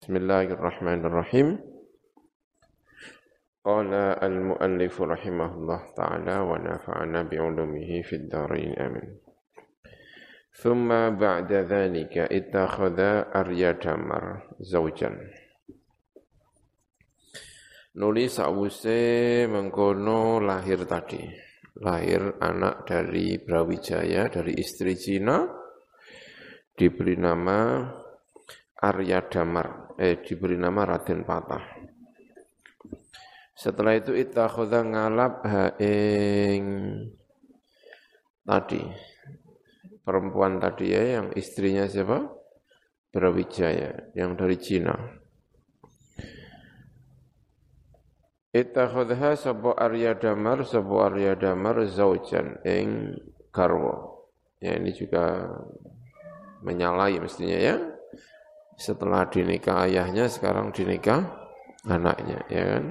[0.00, 1.60] Bismillahirrahmanirrahim.
[3.60, 9.20] Qala al-muallif rahimahullah ta'ala wa nafa'ana bi'ulumihi fid dharain amin.
[10.56, 15.20] Thumma ba'da dhalika ittakhadha Arya Damar zawjan.
[18.00, 21.28] Nulis sawuse mengkono lahir tadi.
[21.76, 25.44] Lahir anak dari Brawijaya, dari istri Cina,
[26.72, 27.84] diberi nama
[28.80, 31.60] Arya Damar eh diberi nama Raden Patah.
[33.52, 35.44] Setelah itu ittakhadha ngalap
[35.84, 36.64] ing
[38.40, 38.80] tadi
[40.00, 42.24] perempuan tadi ya yang istrinya siapa?
[43.12, 44.96] Brawijaya yang dari Cina.
[48.50, 53.12] Ittakhadha sapa Arya Damar sapa Arya Damar zaujan ing
[53.52, 54.24] garwa.
[54.56, 55.52] Ya ini juga
[56.64, 57.99] menyalahi mestinya ya
[58.80, 61.28] setelah dinikah ayahnya sekarang dinikah
[61.84, 62.84] anaknya ya kan?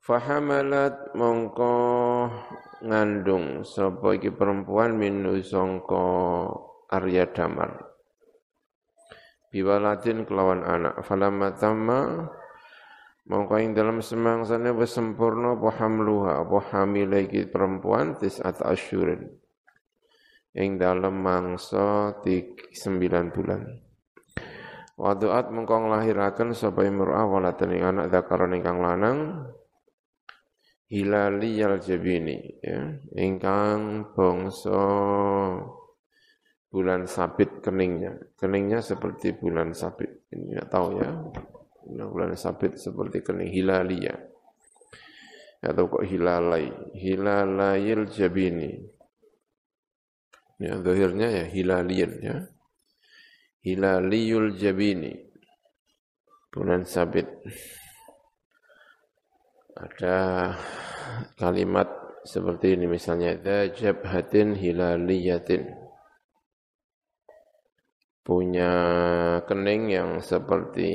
[0.00, 1.76] Fahamalat mongko
[2.80, 3.68] ngandung.
[3.68, 6.08] Sapa iki perempuan minu sangka
[6.88, 7.76] Arya Damar.
[9.52, 11.04] Biwalatin kelawan anak.
[11.04, 12.32] Falamma tamma
[13.28, 19.28] mongko ing dalam semangsane wis sempurna apa hamluha apa hamile iki perempuan tis'at asyurin.
[20.56, 23.87] Ing dalam mangsa 9 bulan
[24.98, 29.46] Wadu'at mengkong lahirakan sapa imra'ah walatan ing anak zakaron ingkang lanang
[30.90, 32.98] hilali yal jabini ya.
[33.14, 34.82] Ingkang bangsa
[36.66, 38.18] bulan sabit keningnya.
[38.34, 40.26] Keningnya seperti bulan sabit.
[40.34, 41.14] Ini enggak tahu ya.
[41.86, 43.54] Bulan sabit seperti kening.
[43.54, 44.18] Hilaliyah
[45.62, 46.74] atau kok hilalai.
[46.98, 48.98] Hilalayil jabini
[50.58, 52.36] ya zahirnya ya hilaliyin ya
[53.62, 55.14] Hilaliyul Jabini.
[56.48, 57.26] Bulan sabit.
[59.78, 60.50] Ada
[61.38, 61.86] kalimat
[62.26, 65.70] seperti ini misalnya dha jabhatin hilaliyatin.
[68.26, 68.72] Punya
[69.48, 70.90] kening yang seperti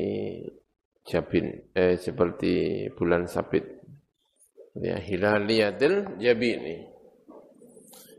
[1.04, 3.66] jabin eh seperti bulan sabit.
[4.80, 6.86] Ya hilaliyatil jabini.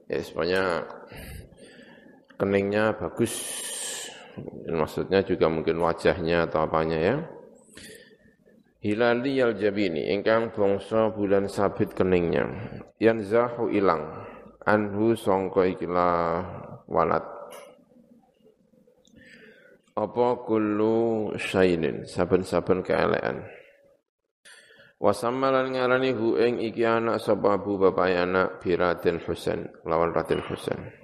[0.09, 0.85] Ya semuanya
[2.37, 3.33] keningnya bagus
[4.71, 7.17] maksudnya juga mungkin wajahnya atau apanya ya.
[8.85, 12.45] Hilali al jabini ingkang bangsa bulan sabit keningnya.
[13.01, 14.29] Zahu ilang
[14.69, 16.45] anhu sangka ikilah
[16.85, 17.25] walad.
[19.95, 23.47] Apa kullu syainin saben-saben keelekan
[25.05, 31.04] Wasamalan ngarani hu ing iki anak sapa bapak anak biratin Husain lawan Raden Husain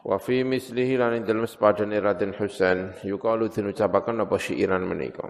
[0.00, 5.28] Wa fi mislihi lan ing dalem sepadane Raden Husain yuqalu den ucapaken apa syairan menika.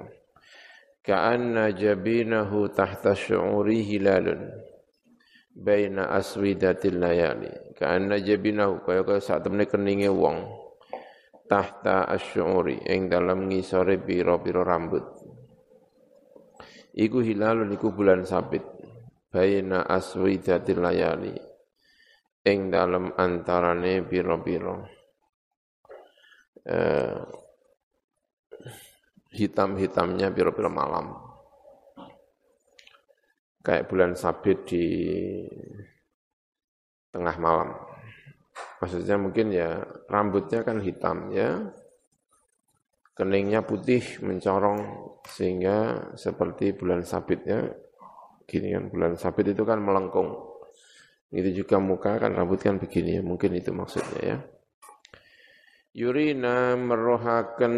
[1.02, 4.46] Ka'anna jabinahu tahta syu'uri hilalun
[5.58, 7.50] baina aswidatil layali.
[7.74, 10.38] Ka'anna jabinahu kaya kaya sak temne keninge wong
[11.50, 15.02] tahta asy'uri ing dalam ngisore pira-pira rambut.
[16.94, 18.62] Iku hilalun iku bulan sabit
[19.34, 21.49] baina aswidatil layali
[22.44, 24.88] ing dalam antarane biro-biro
[26.64, 27.20] eh,
[29.30, 31.14] hitam-hitamnya biro-biro malam.
[33.60, 34.86] Kayak bulan sabit di
[37.12, 37.76] tengah malam.
[38.80, 41.68] Maksudnya mungkin ya rambutnya kan hitam ya.
[43.12, 44.80] Keningnya putih mencorong
[45.28, 47.68] sehingga seperti bulan sabit ya
[48.48, 50.49] gini kan bulan sabit itu kan melengkung
[51.30, 54.38] itu juga muka kan rambut kan begini ya, mungkin itu maksudnya ya.
[55.94, 57.74] Yurina merohaken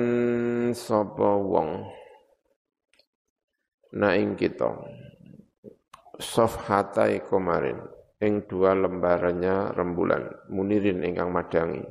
[0.72, 1.84] sapa wong.
[3.92, 4.72] Na ing kita
[6.16, 7.76] safhatai komarin.
[8.24, 10.48] Ing dua lembarannya rembulan.
[10.48, 11.84] Munirin ingkang madangi.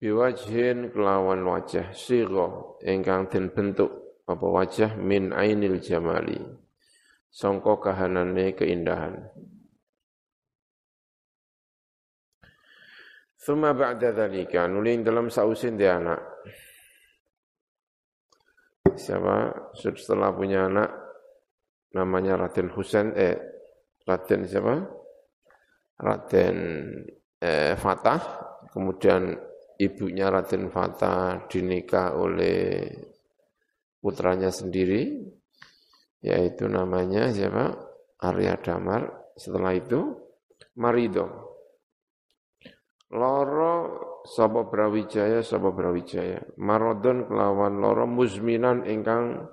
[0.00, 1.92] Biwajhin kelawan wajah.
[1.92, 6.63] Siro ingkang den bentuk apa wajah min ainil jamali
[7.34, 9.18] songko kahanane keindahan.
[13.42, 16.22] Thumma ba'da dhalika, nuling dalam sausin dia anak.
[18.94, 19.52] Siapa?
[19.74, 20.88] Setelah punya anak,
[21.92, 23.36] namanya Raden Husain, eh,
[24.06, 24.80] Raden siapa?
[26.00, 26.56] Raden
[27.42, 28.22] eh, Fatah,
[28.72, 29.36] kemudian
[29.76, 32.88] ibunya Raden Fatah dinikah oleh
[34.00, 35.20] putranya sendiri,
[36.24, 37.76] yaitu namanya siapa?
[38.24, 39.36] Arya Damar.
[39.36, 40.00] Setelah itu
[40.80, 41.28] Marido.
[43.12, 43.74] Loro
[44.24, 49.44] sapa Brawijaya sapa Brawijaya marodon kelawan loro muzminan ingkang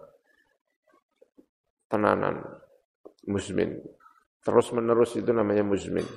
[1.92, 2.40] tenanan
[3.28, 3.76] muzmin
[4.40, 6.08] terus menerus itu namanya muzmin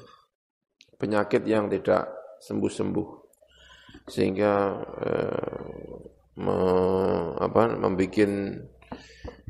[0.95, 2.07] penyakit yang tidak
[2.47, 3.09] sembuh-sembuh
[4.07, 4.53] sehingga
[5.03, 5.95] eh,
[6.39, 6.57] me,
[7.43, 8.23] apa membuat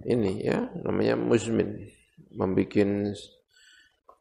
[0.05, 1.89] ini ya namanya muzmin
[2.35, 3.15] membuat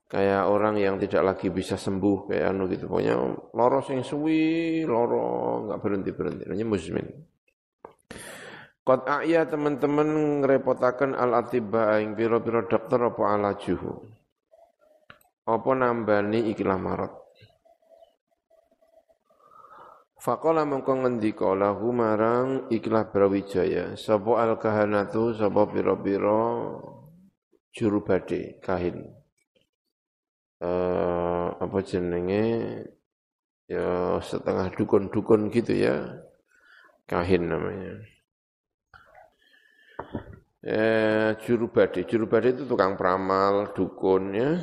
[0.10, 3.16] kayak orang yang tidak lagi bisa sembuh kayak anu gitu pokoknya
[3.58, 7.08] loro sing suwi loro nggak berhenti berhenti namanya muzmin
[8.84, 13.92] Qad a'ya teman-teman ngerepotaken al atiba ing pira-pira dokter apa alajuhu.
[15.48, 17.23] Apa nambani ikilah marat.
[20.24, 24.00] Faqala mengko ngendika lahu marang ikilah Brawijaya.
[24.00, 26.64] Sapa al kahanatu sapa pira-pira
[27.76, 29.04] juru bade kahin.
[30.64, 32.48] Uh, apa jenenge?
[33.68, 36.24] Ya setengah dukun-dukun gitu ya.
[37.04, 38.00] Kahin namanya.
[40.64, 44.56] Eh, juru bade juru bade itu tukang peramal dukun ya.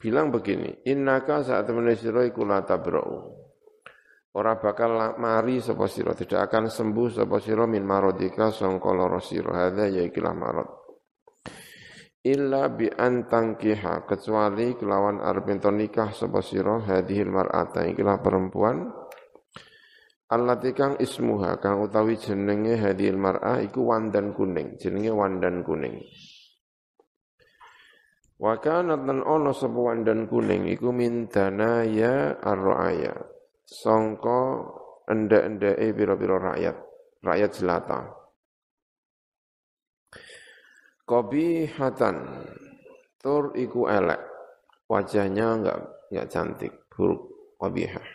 [0.00, 3.45] Bilang begini innaka saat iku la tabra'u
[4.36, 9.64] ora bakal mari sapa sira tidak akan sembuh sapa sira min maradika sangka lara sira.
[9.64, 10.68] Hadza ya ikilah marad.
[12.26, 17.88] Illa bi antangkiha kecuali kelawan arep nikah sapa sira hadhil mar'ata.
[17.88, 18.84] Ikilah perempuan
[20.26, 26.02] allati kang ismuha kang utawi jenenge hadhil mar'ah iku wandan kuning jenenge wandan kuning.
[28.36, 31.30] Wa kanat ono sapa wandan kuning iku min
[31.88, 33.35] ya ar-ra'aya
[33.66, 34.62] sangka
[35.10, 36.76] enda-endake pira-pira rakyat.
[37.22, 38.00] Rakyat jelata.
[41.74, 42.16] Hatan
[43.18, 44.22] tur iku elek.
[44.86, 45.78] Wajahnya enggak
[46.10, 46.72] enggak cantik.
[46.90, 48.06] Buruk qabihah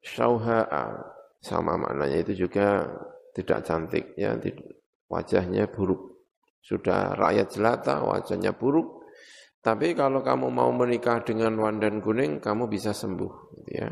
[0.00, 1.12] syauha'a.
[1.36, 2.88] Sama maknanya itu juga
[3.36, 4.34] tidak cantik ya.
[5.06, 6.26] Wajahnya buruk.
[6.64, 9.04] Sudah rakyat jelata wajahnya buruk.
[9.62, 13.90] Tapi kalau kamu mau menikah dengan wandan kuning kamu bisa sembuh gitu ya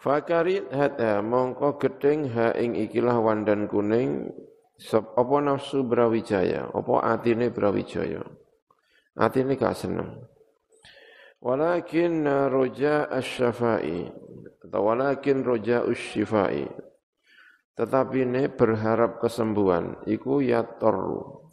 [0.00, 4.32] Fakarit hata mongko gedeng ha ing ikilah wandan kuning
[4.80, 8.24] Sop, apa nafsu Brawijaya, apa atine Brawijaya.
[9.12, 10.24] Atine gak seneng.
[11.44, 14.08] Walakin roja asyafai,
[14.64, 16.64] atau walakin roja usyifai.
[17.76, 21.52] Tetapi ini berharap kesembuhan, iku ya toru.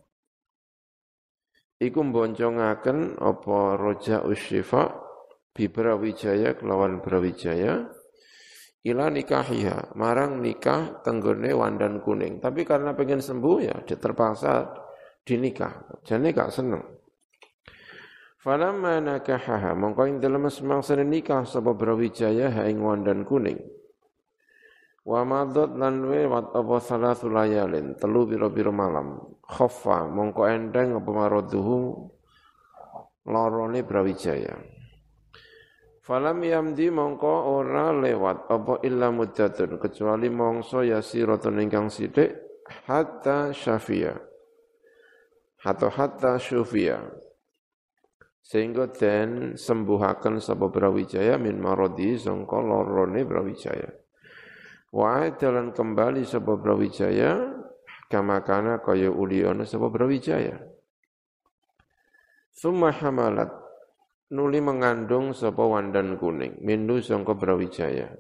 [1.84, 5.04] Iku mboncongaken apa roja usyifa
[5.52, 7.92] bi Brawijaya kelawan Brawijaya
[8.88, 12.40] ila nikahiha, marang nikah tenggone wandan kuning.
[12.40, 14.72] Tapi karena pengen sembuh ya terpaksa
[15.28, 16.02] dinikah.
[16.08, 16.84] Jadi gak seneng.
[18.40, 23.60] Falamma nakahaha, mongko ing dalem semangsa nikah sapa Brawijaya ha ing wandan kuning.
[25.04, 29.20] Wa madot lan wat apa salasul layalin, telu biro-biro malam.
[29.44, 32.08] Khaffa, mongko endeng apa maroduhu
[33.28, 34.77] lorone Brawijaya.
[36.08, 42.32] Falam yamdi mongko ora lewat apa illa muddatun kecuali mongso yasiratun ingkang sithik
[42.88, 44.16] hatta syafia.
[45.68, 47.04] Atau hatta syufia.
[48.40, 53.92] Sehingga den sembuhaken sapa Brawijaya min marodi sangka lorone Brawijaya.
[54.96, 57.52] Wa dalan kembali sapa Brawijaya
[58.08, 60.56] kama kana kaya uliana sapa Brawijaya.
[62.56, 63.67] Summa hamalat
[64.34, 66.60] nuli mengandung sapa wandan kuning.
[66.64, 68.12] Mindu sangka Brawijaya.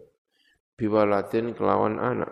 [0.77, 2.31] Biwalatin kelawan anak.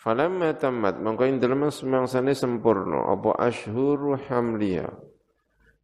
[0.00, 3.10] Falamma tamat mongko ing dalem semangsane sempurna.
[3.12, 4.88] Apa ashuru hamliya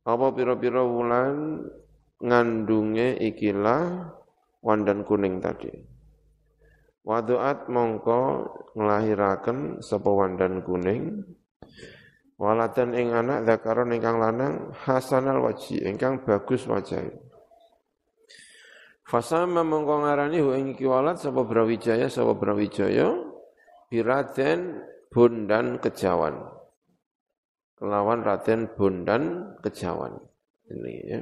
[0.06, 1.66] apa pira-pira wulan
[2.22, 4.14] ngandunge ikilah
[4.62, 5.74] wandan kuning tadi?
[7.02, 8.22] Waduat mongko
[8.78, 11.26] nglahiraken sapa wandan kuning
[12.36, 17.00] Walatan ing anak zakaron ingkang lanang hasanal waji ingkang bagus wajah.
[19.08, 23.08] Fasama mongko ngarani hu ing kiwalat sapa Brawijaya sapa Brawijaya
[23.88, 26.56] biraden bundan kejawan.
[27.76, 30.16] Kelawan Raden bundan kejawan.
[30.68, 31.20] Ini ya.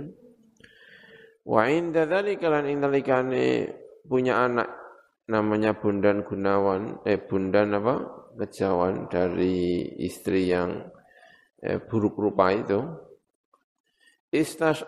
[1.44, 3.68] Wa inda dzalika lan indalikane
[4.06, 4.70] punya anak
[5.28, 7.94] namanya Bundan Gunawan eh Bundan apa?
[8.34, 10.93] Kejawan dari istri yang
[11.64, 12.80] eh, buruk rupa itu.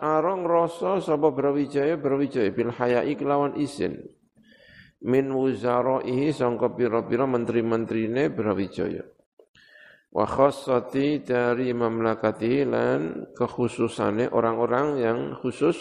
[0.03, 4.03] Arong rasa sapa Brawijaya Brawijaya bil hayai kelawan isin.
[5.07, 9.07] Min wuzaraihi sangka pira-pira menteri-menterine Brawijaya.
[10.11, 15.79] Wa khassati dari mamlakati lan kekhususane orang-orang yang khusus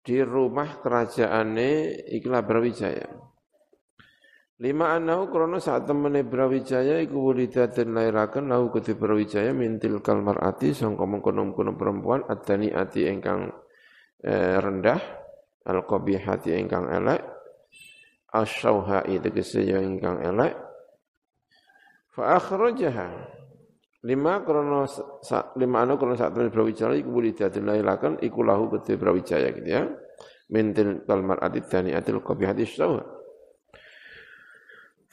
[0.00, 3.35] di rumah kerajaane ikilah Brawijaya.
[4.56, 10.72] Lima anahu krono saat temene Brawijaya iku wulidatin lairaken lahu kudu Brawijaya mintil kalmar ati
[10.72, 13.52] sangka mengkono-mengkono perempuan adani ati ingkang
[14.24, 14.96] eh, rendah
[15.68, 17.20] al hati ingkang elek
[18.32, 20.56] asyauhai tegese ya ingkang elek.
[22.16, 23.08] Fa akhrajaha.
[24.08, 24.88] Lima krono
[25.60, 29.84] lima anu krono saat temene Brawijaya iku wulidatin lairaken iku lahu kudu Brawijaya gitu ya
[30.48, 33.15] mintil kalmar ati dani atil hati asyauha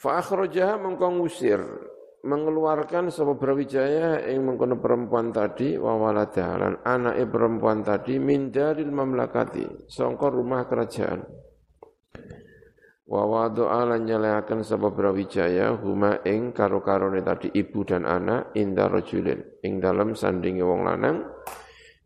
[0.04, 1.64] Fa akhrajaha mengko ngusir
[2.28, 9.88] mengeluarkan sapa Brawijaya yang mengkono perempuan tadi wa waladaha anak perempuan tadi min daril mamlakati
[9.88, 11.24] sangka rumah kerajaan.
[13.08, 19.40] Wa wadu'a lan nyalehaken sapa Brawijaya huma ing karo-karone tadi ibu dan anak inda rajulin
[19.64, 21.24] ing dalam sandingi wong lanang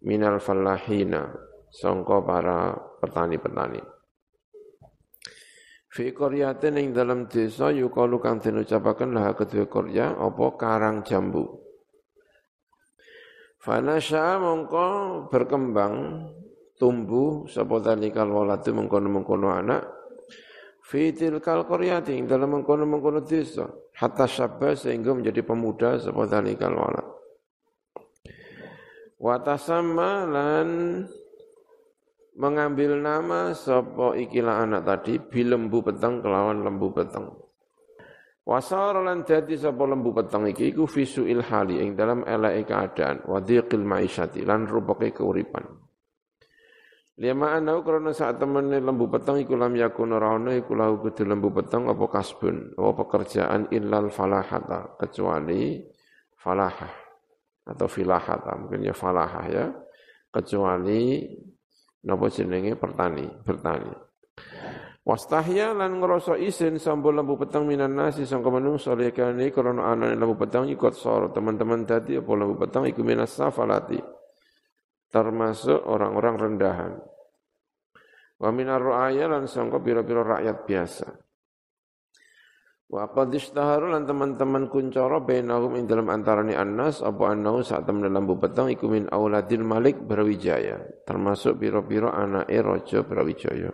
[0.06, 1.34] minal falahina
[1.66, 3.97] sangka para petani-petani.
[5.98, 11.58] Fi qaryatin ing dalam desa yukalu kang den ucapaken lah kedua qarya apa karang jambu.
[13.58, 14.86] Fanasya mongko
[15.26, 16.22] berkembang
[16.78, 19.90] tumbuh sapa talikal waladu mengkono-mengkono anak
[20.86, 23.66] fi tilkal qaryati ing dalam mengkono-mengkono desa
[23.98, 27.06] hatta syabba sehingga menjadi pemuda sapa talikal walad.
[29.18, 30.68] Wa tasamma lan
[32.38, 37.34] mengambil nama sopo ikilah anak tadi bilembu petang kelawan lembu petang.
[38.48, 43.44] Wasara lan dadi sapa lembu petang iki iku visu ilhali ing dalam eleke keadaan wa
[43.44, 45.68] dhiqil maisyati lan rupake keuripan.
[47.18, 51.50] Lima anau karena saat temennya lembu petang iku lam yakun ora iku lahu kudu lembu
[51.50, 55.82] petang apa kasbun apa pekerjaan illal falahata kecuali
[56.38, 56.94] falahah
[57.68, 59.66] atau filahata mungkin ya falahah ya
[60.30, 61.26] kecuali
[62.08, 63.92] napa jenenge pertani, bertani.
[65.04, 70.36] Wastahya lan ngrasa isin sambul lembu petang minan nasi sangka manungsa lekane krana anane lembu
[70.36, 73.96] petang ikut sor teman-teman tadi apa lembu petang iku minas safalati
[75.08, 76.92] termasuk orang-orang rendahan.
[78.38, 81.08] Wa minar ru'aya lan sangka pira-pira rakyat biasa.
[82.88, 88.08] Wa qad ishtaharu lan teman-teman kuncara bainahum ing dalam antarane annas apa annahu saat temen
[88.08, 93.68] lambu petang iku min auladil malik Brawijaya termasuk pira-pira anake raja Brawijaya.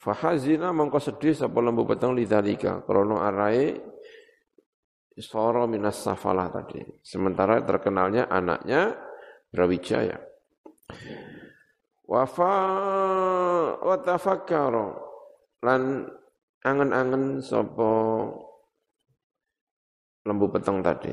[0.00, 3.76] Fahazina mongko sedih sapa lambu petang lidzalika krana arae
[5.20, 6.80] soro minas safalah tadi.
[7.04, 8.96] Sementara terkenalnya anaknya
[9.52, 10.16] Brawijaya.
[12.08, 12.56] Wafa
[13.84, 14.88] wa tafakkara
[15.60, 16.08] lan
[16.64, 17.92] angen-angen sapa
[20.24, 21.12] lembu peteng tadi.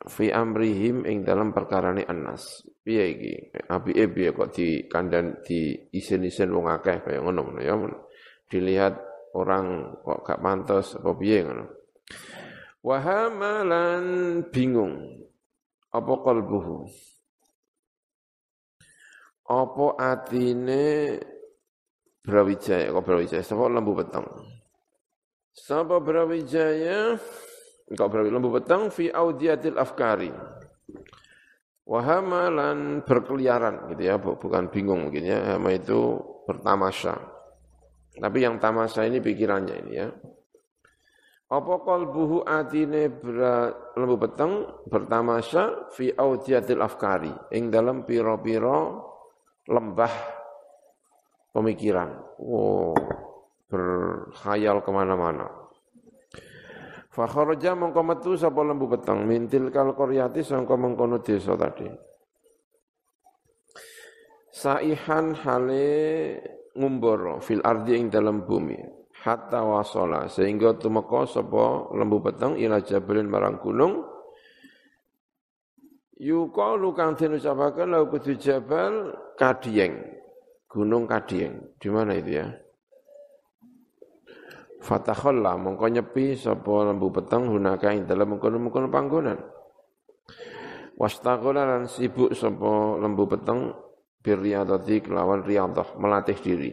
[0.00, 2.64] Fi amrihim ing dalam perkarane anas.
[2.80, 3.34] Piye iki?
[3.68, 7.76] Apike piye kok di kandan di isin-isin wong akeh kaya ngono ya
[8.48, 8.96] dilihat
[9.36, 11.66] orang kok gak pantas apa piye ngono.
[12.80, 14.06] Wahamalan
[14.48, 15.20] bingung.
[15.90, 16.88] Apa kalbuhu?
[19.50, 21.18] Apa atine
[22.24, 22.88] Brawijaya?
[22.94, 23.44] Kok Brawijaya?
[23.44, 24.24] Sapa lembu peteng
[25.60, 27.20] Sapa Brawijaya
[27.92, 30.32] engkau Brawijaya lembu petang fi audiatil afkari.
[31.84, 37.18] Wahamalan berkeliaran gitu ya, bukan bingung mungkin ya, hama itu bertamasya.
[38.14, 40.06] Tapi yang tamasya ini pikirannya ini ya.
[41.50, 43.10] Apa kalbuhu atine
[43.98, 47.34] lembu petang bertamasya fi audiatil afkari.
[47.50, 49.10] Ing dalam piro-piro
[49.66, 50.14] lembah
[51.50, 52.38] pemikiran.
[52.38, 52.94] Oh,
[53.70, 55.46] berkhayal ke mana-mana.
[57.10, 61.86] Fakharaja mongko metu sapa lembu petang mintil kal qaryati sangka mengkono desa tadi.
[64.50, 65.86] Saihan hale
[66.74, 68.78] ngumboro fil ardi ing dalam bumi
[69.26, 74.06] hatta wasala sehingga tumeka sapa lembu petang ila jabalin marang gunung
[76.20, 79.96] yuqalu kang den ucapaken lau kudu jabal Kadieng
[80.68, 82.46] gunung Kadieng di mana itu ya
[84.80, 89.38] Fatakhalla mongko nyepi sapa lembu peteng hunaka ing dalem mengkono-mengkono panggonan.
[90.96, 93.76] Wastaqala lan sibuk sapa lembu peteng
[94.24, 96.72] birriyadati kelawan riyadhah melatih diri.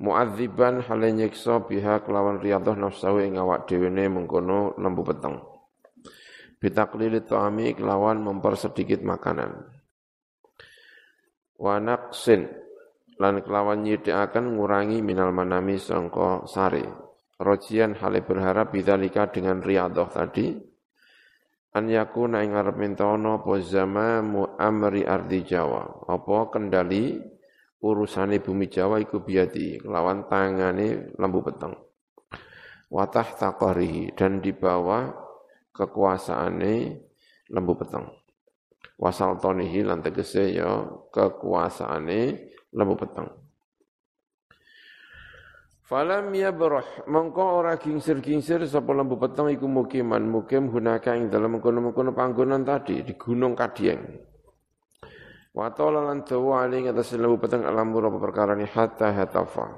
[0.00, 5.36] Muadziban hale nyiksa biha kelawan riyadhah nafsu ing awak dhewe mengkono lembu peteng.
[6.56, 9.68] Bitaklili ta'ami kelawan mempersedikit makanan.
[11.58, 12.61] Wa naqsin
[13.22, 16.82] lan kelawan nyidikaken ngurangi minal manami sangka sari.
[17.38, 20.58] Rojian hale berharap bidzalika dengan riyadhah tadi.
[21.78, 26.02] An yakuna ing arep mintono apa zamamu amri ardi Jawa.
[26.10, 27.14] Apa kendali
[27.78, 31.78] urusane bumi Jawa iku biati lawan tangane lembu peteng.
[32.90, 35.14] Watah taqarihi dan di bawah
[35.72, 36.74] kekuasaane
[37.54, 38.04] lembu peteng.
[39.00, 43.28] Wasal tonihi lan tegese ya kekuasaane lembu peteng
[45.92, 52.16] Falam yabrah mongko ora kingsir-kingsir sapa lembu peteng iku mukiman mukim hunaka ing dalem mengkono-mengkono
[52.16, 54.00] panggonan tadi di Gunung Kadieng.
[55.52, 59.68] Wa ta'ala lan dawa ali atas lembu peteng alam apa perkara ni hatta hatafa.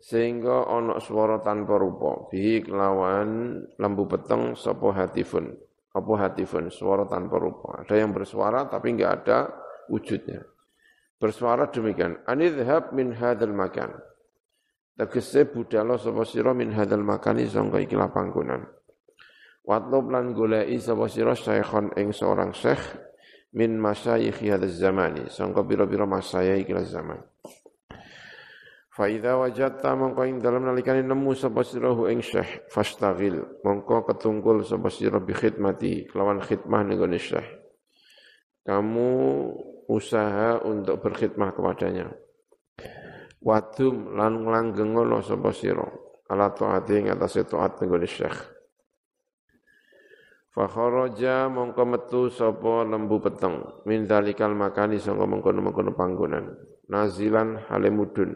[0.00, 5.52] Sehingga ana swara tanpa rupa bihi kelawan lembu peteng sapa hatifun.
[5.92, 7.84] Apa hatifun suara tanpa rupa.
[7.84, 9.52] Ada yang bersuara tapi enggak ada
[9.92, 10.55] wujudnya.
[11.16, 13.96] Bersuara demikian, anidhab min hadzal makan
[14.96, 18.64] Tegese budalo sapa sira min hadzal makani sangka iki panggonan.
[19.60, 22.80] Watlub lan goleki sapa sira syekhon ing seorang syekh
[23.52, 27.20] min masyayikh hadzal zamani sangka pira-pira masaya iki zaman.
[28.88, 34.64] Fa idza wajadta mongko ing dalem nalikane nemu sapa sira ing syekh fastaghil mongko ketungkul
[34.64, 37.44] sapa sira bi khidmati kelawan khidmah ning syekh.
[38.64, 39.12] Kamu
[39.86, 42.10] usaha untuk berkhidmah kepadanya.
[43.42, 45.86] Wadum lan nglanggeng sapa sira?
[46.26, 48.34] Ala taati ing atase taat nggone syekh.
[50.50, 53.86] Fa kharaja mongko metu sapa lembu peteng.
[53.86, 56.50] Min dalikal makani sangka mengkono-mengkono panggonan.
[56.90, 58.34] Nazilan hale mudun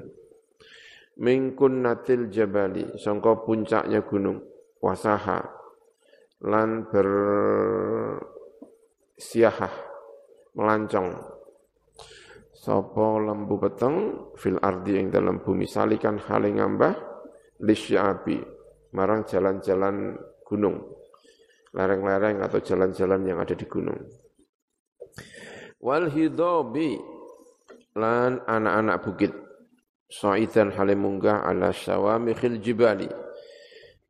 [1.21, 4.41] mingkun natil jabali sangka puncaknya gunung
[4.81, 5.45] wasaha
[6.41, 7.09] lan ber
[9.21, 9.75] siahah
[10.57, 11.13] melancong
[12.61, 13.97] Sopo lembu peteng
[14.37, 16.93] fil ardi yang dalam bumi salikan hale ngambah
[17.65, 18.37] lisyabi
[18.93, 20.13] marang jalan-jalan
[20.45, 20.77] gunung
[21.73, 23.97] lereng-lereng atau jalan-jalan yang ada di gunung.
[25.81, 27.01] Wal hidobi
[27.97, 29.33] lan anak-anak bukit
[30.11, 33.09] Sa'idan hale munggah ala syawamikhil jibali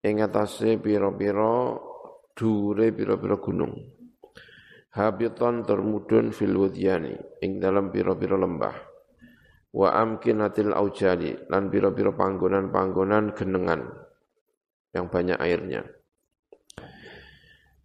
[0.02, 1.78] ing atase pira-pira
[2.34, 3.99] dure pira-pira gunung
[4.94, 8.74] habitan termudun fil wudyani ing dalam pira-pira lembah.
[9.70, 13.86] Wa amkinatil aujali lan pira-pira panggonan-panggonan genengan
[14.90, 15.86] yang banyak airnya.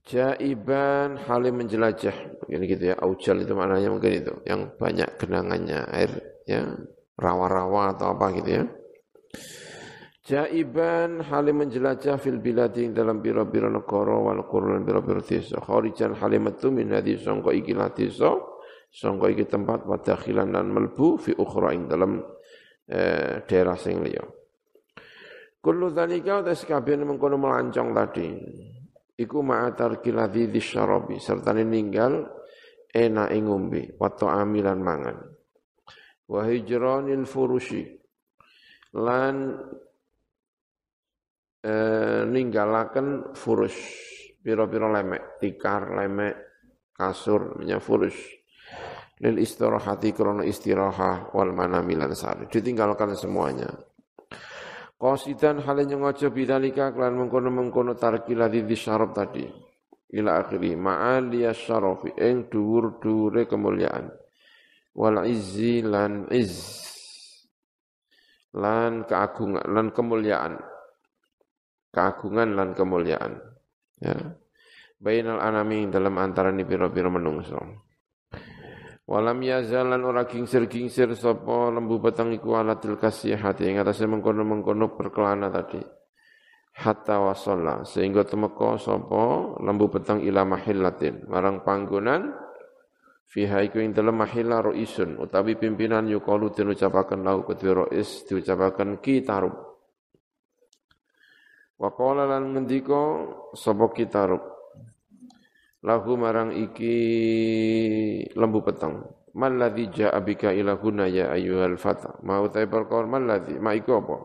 [0.06, 2.42] Jaiban halim menjelajah.
[2.46, 4.34] Begini gitu ya aujal itu maknanya mungkin itu.
[4.46, 6.12] Yang banyak genangannya air
[6.46, 6.62] ya
[7.18, 8.64] rawa-rawa atau apa gitu ya
[10.26, 15.62] Jaiban halim menjelajah fil biladi dalam biro-biro negara wal qurun biro-biro desa.
[15.62, 18.34] Kharijan halim metu min hadi sangka iki desa,
[18.90, 22.26] sangka iki tempat wa dakhilan lan melbu fi ukhra ing dalam
[22.90, 24.26] eh, daerah sing liya.
[25.62, 28.28] Kullu dzalika utas kabeh mengkono melancong tadi.
[29.22, 32.26] Iku ma'atar kiladi disyarabi serta ninggal
[32.90, 35.18] enak ing ngombe wa ta'amilan mangan.
[36.26, 37.86] Wa hijranil furushi
[38.98, 39.54] lan
[41.66, 43.74] eh, ninggalaken furus
[44.46, 46.36] pira-pira lemek, tikar, lemek,
[46.94, 48.14] kasur, minyak furus.
[49.26, 52.46] Lil istirahati krono istirahah wal manamilan sari.
[52.46, 53.74] Ditinggalkan semuanya.
[54.96, 59.44] Qasidan halnya ngojo bidalika kelan mengkono-mengkono tarkila di syarab tadi.
[60.16, 64.14] Ila akhiri ma'aliya syarafi ing dhuwur-dhuwure kemuliaan.
[64.96, 66.86] Wal izzi lan iz
[68.56, 70.75] lan keagungan lan kemuliaan
[71.96, 73.40] keagungan lan kemuliaan.
[74.04, 74.36] Ya.
[75.00, 77.56] Bainal anami dalam antara ni pira-pira menungso.
[79.06, 85.80] Walam yazalan ora kingsir-kingsir sapa lembu petang iku alatil kasihati ing atase mengkono-mengkono perkelana tadi.
[86.76, 92.36] Hatta wasalla sehingga temeka sapa lembu petang ila mahillatin marang panggonan
[93.32, 99.00] fiha iku ing dalem mahilla ruisun utawi pimpinan yukalu den ucapaken lahu kedua ruis diucapaken
[99.00, 99.65] kitarub
[101.76, 104.40] Wa qala lan ngendika sapa kitarub
[105.84, 106.96] lahu marang iki
[108.32, 109.04] lembu peteng.
[109.36, 112.16] Man ladzi jaa bika ila huna ya ayyuhal fata.
[112.24, 114.18] Mau ta perkara man ladzi ma iku apa?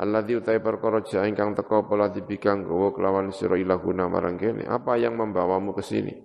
[0.00, 4.40] Alladzi utai perkara ja ingkang teka apa ladzi bika nggawa kelawan sira ila huna marang
[4.40, 4.64] kene.
[4.64, 6.16] Apa yang membawamu ke sini?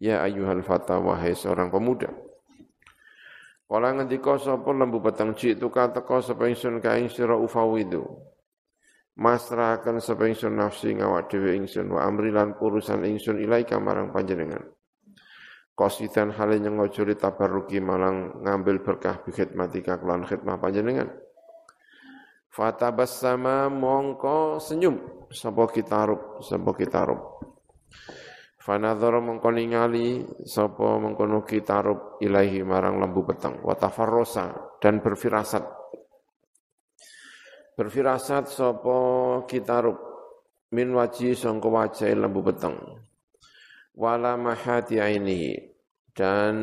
[0.00, 2.08] Ya ayyuhal fata wahai seorang pemuda.
[3.68, 8.00] Kala ngendika sapa lembu peteng cik tukang teka sapa ingsun ka sira ufawidu
[9.18, 14.62] masrahaken sapa ingsun nafsi ngawak dhewe ingsun wa amri lan urusan ingsun ilaika marang panjenengan
[15.78, 21.06] Kositan hale nyengojo tabarruki malang ngambil berkah bi khidmatika kelan khidmah panjenengan.
[22.50, 24.98] Fatabas sama mongko senyum
[25.30, 27.38] sapa kitarub sapa kitarub.
[28.58, 35.77] Fanadhara mengko ningali sapa mengkono kitarub ilahi marang lembu peteng wa tafarrosa dan berfirasat
[37.78, 38.98] berfirasat sapa
[39.46, 39.94] kitarub
[40.74, 42.74] min waji sangka wajah lembu peteng.
[43.94, 45.54] Wala mahati ainihi
[46.10, 46.54] dan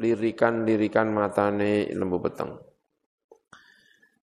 [0.00, 2.56] lirikan-lirikan matane lembu peteng.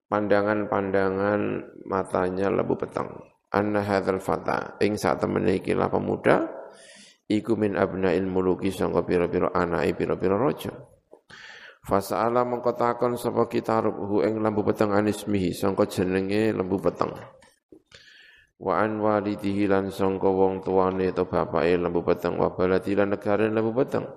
[0.10, 1.42] Pandangan-pandangan
[1.86, 3.14] matanya lembu peteng.
[3.54, 4.82] Anna hadzal fata.
[4.82, 6.42] Ing sak temene iki pemuda
[7.30, 10.74] iku min abnail muluki sangka pira-pira anake pira-pira raja
[11.84, 17.12] Fasa'ala mengkotakon sapa kita hu ing lembu peteng anismihi sangka jenenge lembu peteng.
[18.56, 23.52] Wa an walidihi lan sangka wong tuane atau bapake lembu peteng wa baladi lan negare
[23.52, 24.08] lembu peteng.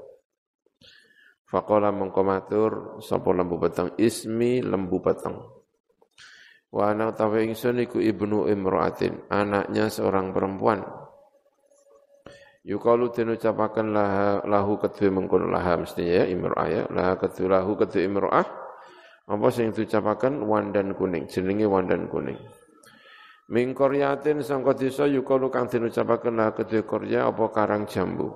[1.46, 5.34] Faqala mengko matur sapa lembu peteng ismi lembu peteng.
[6.70, 10.86] Wa ana utawa ingsun iku ibnu imra'atin, anaknya seorang perempuan.
[12.66, 16.82] Yukalu den ucapaken laha, lahu kedue mengkono laha mestinya ya imro'ah ya.
[16.90, 18.42] Laha kedue lahu kedue imro'ah.
[19.26, 22.34] Apa sing diucapaken wandan kuning, jenenge wandan kuning.
[23.46, 28.34] Min koryatin sangka desa yukalu kang den ucapaken laha kedue korya apa karang jambu.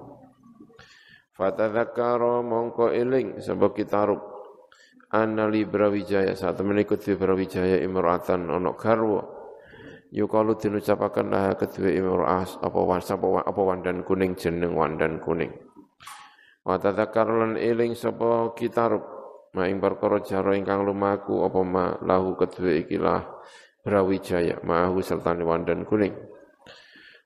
[1.34, 4.22] Fatadzakara mongko eling sebab kitarub
[5.10, 9.39] anna li Brawijaya saat kedue Brawijaya imro'atan ana garwa
[10.10, 15.54] Yukalu dinucapaken lah kedua imro'ah apa wan sapa apa wandan kuning jeneng wandan kuning.
[16.66, 19.06] Wa tadzakar lan eling sapa kitarub
[19.54, 23.22] ma ing perkara jaro ingkang lumaku apa ma lahu kedua ikilah
[23.80, 26.18] Brawijaya ma'ahu serta wandan kuning.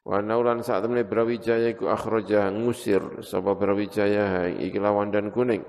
[0.04, 5.64] Wa naulan saat temene Brawijaya iku akhraja ngusir sapa Brawijaya ikilah wandan kuning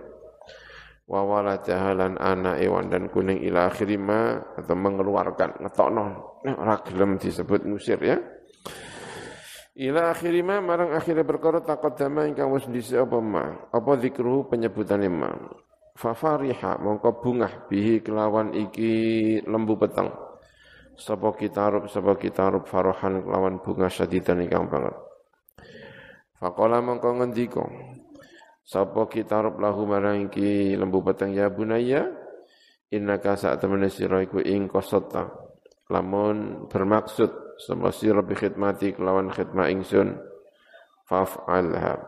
[1.05, 6.05] wa waladahalan anak iwan dan kuning ila akhirima atau mengeluarkan ngetokno.
[6.45, 8.17] Ora gelem disebut ngusir ya.
[9.75, 13.45] Ila akhirima marang akhirnya perkara taqaddama ingkang wis dhisik apa ma?
[13.69, 15.29] Apa zikru penyebutan ma?
[15.95, 20.11] Fa fariha mongko bungah bihi kelawan iki lembu peteng
[20.95, 24.95] sapa kitarub sapa kitarub farohan kelawan bunga sadidan ingkang banget.
[26.39, 27.63] Faqala mongko ngendika
[28.65, 32.09] Sapa kita rob lahu marang iki lembu peteng ya bunaya.
[32.89, 35.29] Innaka saat temene iku ing kosota
[35.89, 40.17] lamun bermaksud sama sira bi khidmati kelawan khidmat ingsun.
[41.05, 42.01] Faf'alha.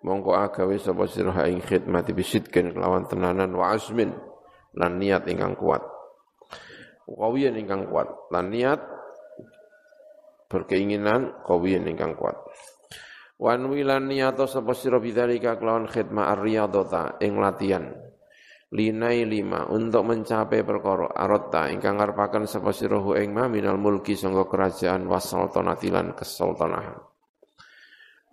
[0.00, 4.16] Mongko agawe sapa sira ing khidmati bisidkin kelawan tenanan wa asmin
[4.72, 5.84] lan niat ingkang kuat.
[7.04, 8.08] Kawiyan ingkang kuat.
[8.32, 8.80] Lan niat
[10.48, 12.40] berkeinginan kawiyan ingkang kuat
[13.40, 17.88] Wan wilan niyato sapa sira bidzalika kelawan khidmah ar-riyadhata ing latihan.
[18.68, 24.12] Linai lima untuk mencapai perkara arotta ingkang ngarepaken sapa sira hu ing ma minal mulki
[24.12, 27.00] sangga kerajaan wasultanatilan kesultanahan.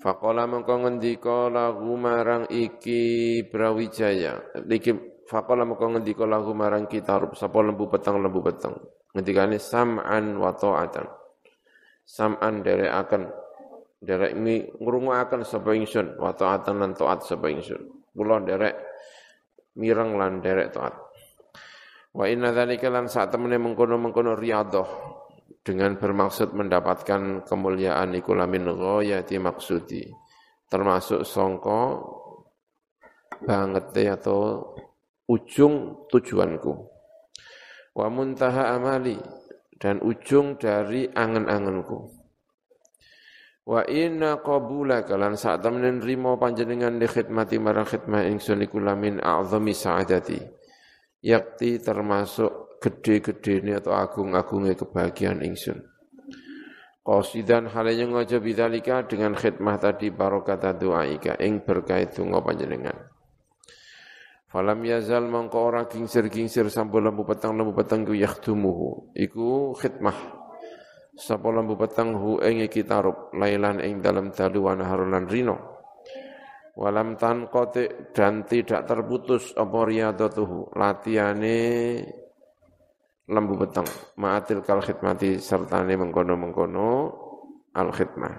[0.03, 4.59] Faqala mengko ngendika lahu marang iki Brawijaya.
[4.59, 8.75] Iki faqala mengko ngendika lahu marang kitarub sapa lembu peteng lembu peteng.
[9.15, 11.07] Ngendikane sam'an wa ta'atan.
[12.03, 13.46] Sam'an derekaken
[13.97, 17.81] derek mi ngrungokaken sapa ingsun wa taatan lan taat sapa ingsun.
[18.13, 18.75] Kula derek
[19.77, 20.93] mireng lan derek taat.
[22.13, 24.89] Wa inna dzalika lan saat temene mengkono-mengkono riyadhah
[25.61, 30.07] dengan bermaksud mendapatkan kemuliaan iku lamin ghayati maksudi
[30.67, 31.81] termasuk songko
[33.45, 34.73] banget atau
[35.29, 36.73] ujung tujuanku.
[37.93, 39.17] Wa muntaha amali
[39.77, 42.16] dan ujung dari angen-angenku
[43.67, 49.19] Wa inna qabula kalan saat temenin rimo panjenengan di khidmati marang khidmah ingsun iku lamin
[49.19, 50.39] a'zami sa'adati.
[51.19, 55.83] Yakti termasuk gede-gede ini atau agung-agungnya kebahagiaan ingsun.
[57.03, 62.95] Qasidan halanya ngaja bidalika dengan khidmah tadi barokata doaika ing berkait donga panjenengan.
[64.47, 69.11] Falam yazal mangko ora kingsir-kingsir sambil lembu petang lembu petang ku yakhtumuhu.
[69.11, 70.46] Iku khidmah
[71.17, 75.57] sapa lembu peteng hu ing iki tarub lailan ing dalam dalu wa naharulan rino
[76.77, 81.57] walam tan kote dan tidak terputus apa riyadatuhu latihane
[83.27, 83.89] lembu peteng
[84.21, 86.89] ma'atil kal khidmati sertane mengkono-mengkono
[87.73, 88.35] al khidmah.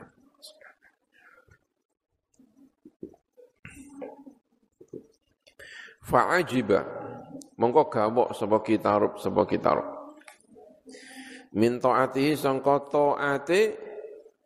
[6.08, 6.80] Fa'ajiba
[7.60, 9.97] mongko gawok sapa kitarub sapa kitarub
[11.56, 13.78] min taatihi sangka taate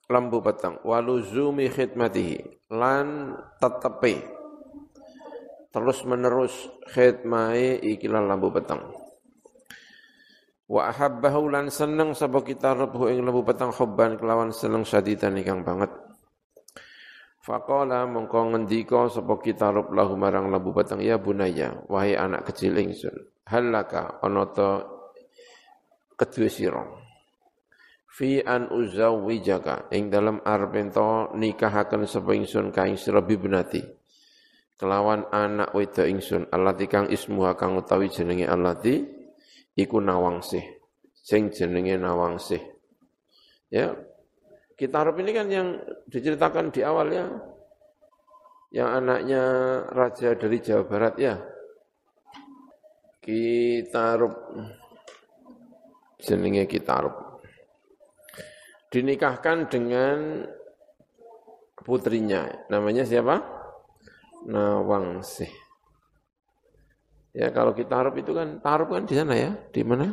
[0.07, 2.71] lembu peteng waluzumi khidmatihi.
[2.73, 4.23] Lan tetepe
[5.73, 6.53] terus menerus
[6.93, 9.03] khidmai ikilah lembu peteng
[10.73, 15.61] Wa ahabbahu lan seneng sapa kita rebuh ing lembu petang hubban kelawan seneng syadidan ingkang
[15.61, 15.93] banget.
[17.45, 22.73] Faqala mongko ngendika sapa kita rub lahu marang lembu petang ya bunaya wahai anak kecil
[22.81, 23.13] ingsun
[23.45, 24.87] halaka ana ta
[26.19, 26.85] kedue sira
[28.13, 33.81] fi an uzawwijaka ing dalam arep ento nikahaken sapa ingsun ka ing sira bibnati
[34.77, 39.23] kelawan anak wedok ingsun allati kang ismuha kang utawi jenenge allati
[39.77, 40.65] iku Nawangsih.
[41.23, 42.61] Sing jenenge Nawangsih.
[43.73, 43.97] Ya.
[44.77, 45.69] Kitarub ini kan yang
[46.11, 47.27] diceritakan di awal ya.
[48.73, 49.43] Yang anaknya
[49.93, 51.35] raja dari Jawa Barat ya.
[53.23, 54.35] Kitarub.
[56.23, 57.43] Jenenge Kitarub.
[58.89, 60.47] Dinikahkan dengan
[61.83, 62.47] putrinya.
[62.71, 63.43] Namanya siapa?
[64.47, 65.51] Nawangsih.
[67.33, 70.13] Ya kalau kita harap itu kan taruh kan di sana ya, di mana?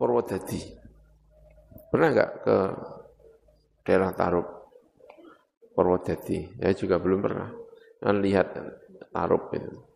[0.00, 0.60] Purwodadi.
[1.92, 2.56] Pernah enggak ke
[3.84, 4.48] daerah Tarup?
[5.76, 6.48] Purwodadi.
[6.56, 7.52] Ya juga belum pernah.
[8.00, 8.56] Kan lihat
[9.12, 9.89] Tarup itu.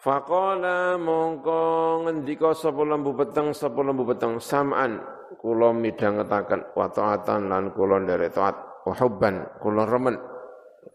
[0.00, 1.60] Faqala mongko
[2.08, 4.96] ngendika sapa lembu peteng sapa lembu peteng sam'an
[5.36, 8.56] kula midhangetaken wa ta'atan lan kula nderek taat
[8.88, 10.16] wa hubban kula remen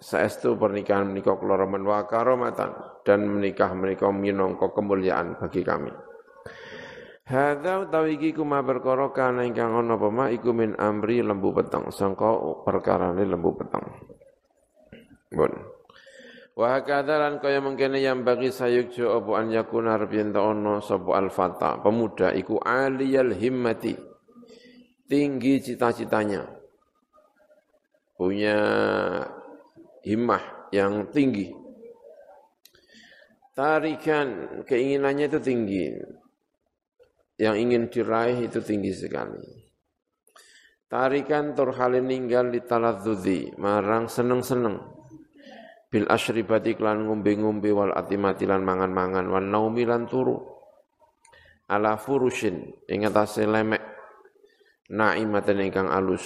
[0.01, 2.73] saestu pernikahan menika kula remen wa karomatan
[3.05, 5.93] dan menikah menika minangka kemuliaan bagi kami.
[7.29, 13.21] Hadza utawi kuma perkara kana ingkang ana apa iku min amri lembu peteng sangka perkarane
[13.21, 13.85] lembu peteng.
[15.29, 15.74] Bon.
[16.55, 21.83] Wa hakadzalan kaya mengkene yang bagi sayukjo apa an yakuna rabbiyan ono sapa al fata
[21.83, 23.91] pemuda iku aliyal himmati
[25.11, 26.47] tinggi cita-citanya
[28.15, 28.57] punya
[30.07, 31.51] himmah yang tinggi.
[33.55, 35.85] Tarikan keinginannya itu tinggi.
[37.35, 39.43] Yang ingin diraih itu tinggi sekali.
[40.87, 44.94] Tarikan turhalin ninggal di taladzuzi, marang seneng-seneng.
[45.91, 50.37] Bil asyribati klan ngumbi-ngumbi wal atimati lan mangan-mangan wal naumi lan turu.
[51.71, 53.81] Ala furushin, ingatase lemek.
[54.93, 56.25] Naimatan ingkang alus.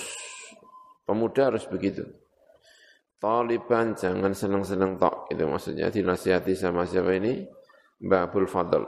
[1.08, 2.04] Pemuda harus begitu.
[3.20, 7.44] Taliban jangan senang-senang tok itu maksudnya dinasihati sama siapa ini
[8.00, 8.84] Mbak Abdul Fadl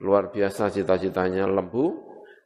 [0.00, 1.92] luar biasa cita-citanya lembu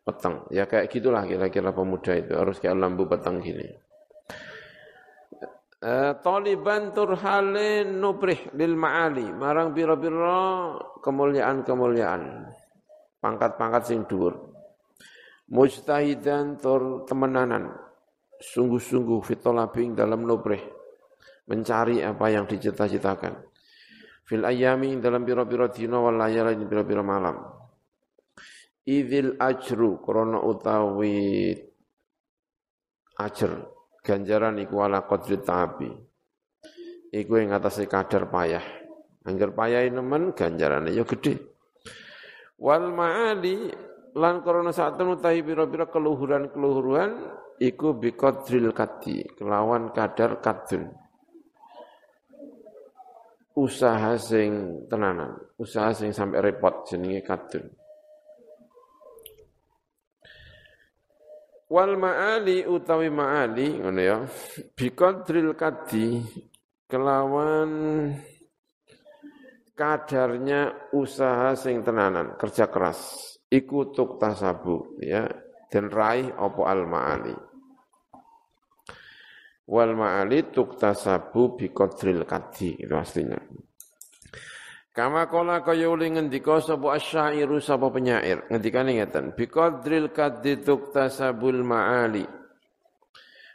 [0.03, 3.71] petang ya kayak gitulah kira-kira pemuda itu harus kayak lembu petang gini
[6.23, 9.35] Taliban turhalin nubrih lil ma'ali.
[9.35, 12.47] Marang biro-biro kemuliaan-kemuliaan.
[13.19, 14.39] Pangkat-pangkat sing dhuwur.
[15.51, 17.75] Mujtahidan tur temenanan.
[18.39, 20.63] Sungguh-sungguh fitolabing dalam nubrih.
[21.51, 23.43] Mencari apa yang dicita-citakan.
[24.23, 27.43] Fil ayami dalam biro-biro dino wal layalin biro-biro malam.
[28.87, 31.51] Idil ajru krono utawi
[33.19, 35.89] ajr ganjaran iku ala qadri tabi
[37.15, 38.65] iku yang atasnya kadar payah.
[39.23, 41.39] Anggar payah nemen ganjarannya ya gede.
[42.59, 43.71] Wal ma'ali
[44.19, 47.11] lan korona saat utahi biro-biro keluhuran-keluhuran
[47.63, 50.91] iku biqadril kadi kelawan kadar kadun
[53.57, 57.69] usaha sing tenanan usaha sing sampai repot jenenge kadun
[61.73, 64.19] wal ma'ali utawi ma'ali ngono ya
[64.77, 66.21] biqadril kadi
[66.85, 67.71] kelawan
[69.73, 75.25] kadarnya usaha sing tenanan kerja keras iku tuk tasabu ya
[75.73, 77.33] dan raih opo al ma'ali.
[79.73, 83.41] Wal ma'ali tuktasabu bi qadril kadi itu aslinya
[84.93, 91.65] Kama kola kaya uli ngendika sapa asyairu sapa penyair ngendikane ngeten bi qadril kadi tuktasabul
[91.65, 92.29] ma'ali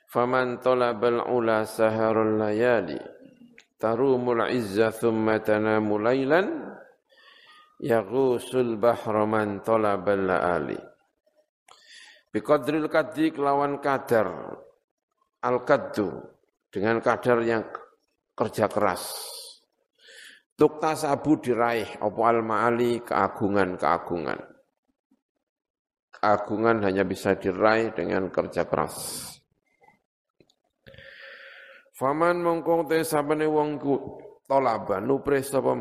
[0.09, 2.97] faman talabal ula saharul layali
[3.77, 6.73] tarumul izza thumma tanamu laylan
[7.85, 10.81] yaghusul bahra man talabal laali
[12.33, 14.57] bi qadril kadi kelawan kadar
[15.45, 16.17] al-kaddu
[16.73, 17.61] dengan kadar yang
[18.33, 19.36] kerja keras.
[20.57, 23.05] Tukta sabu diraih apa al-ma'ali?
[23.05, 24.39] Keagungan-keagungan.
[26.17, 28.97] Keagungan hanya bisa diraih dengan kerja keras.
[31.93, 34.17] Faman mongkong te sabane wong ku
[34.49, 35.77] tolaba nupre sapa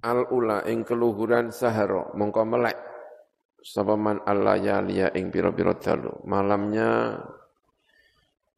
[0.00, 2.78] al ula ing keluhuran sahara mongko melek
[3.62, 4.26] sapa man?
[4.26, 6.10] Allayaliya ing pira-pira dalu.
[6.26, 7.14] Malamnya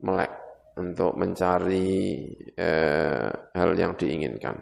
[0.01, 0.42] melek
[0.77, 2.25] untuk mencari
[2.57, 4.57] eh, hal yang diinginkan.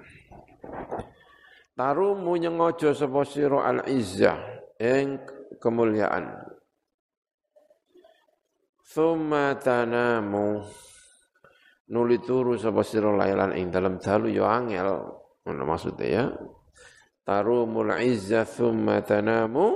[1.74, 4.36] Tarumu nyengojo sapa sira al izzah
[4.76, 5.16] ing
[5.56, 6.28] kemuliaan.
[8.90, 10.66] Thumma tanamu
[11.94, 14.90] nuli turu sapa sira lailan ing dalam dalu yo angel
[15.46, 16.24] ngono maksudnya ya.
[17.24, 19.66] Tarumul izza thumma tanamu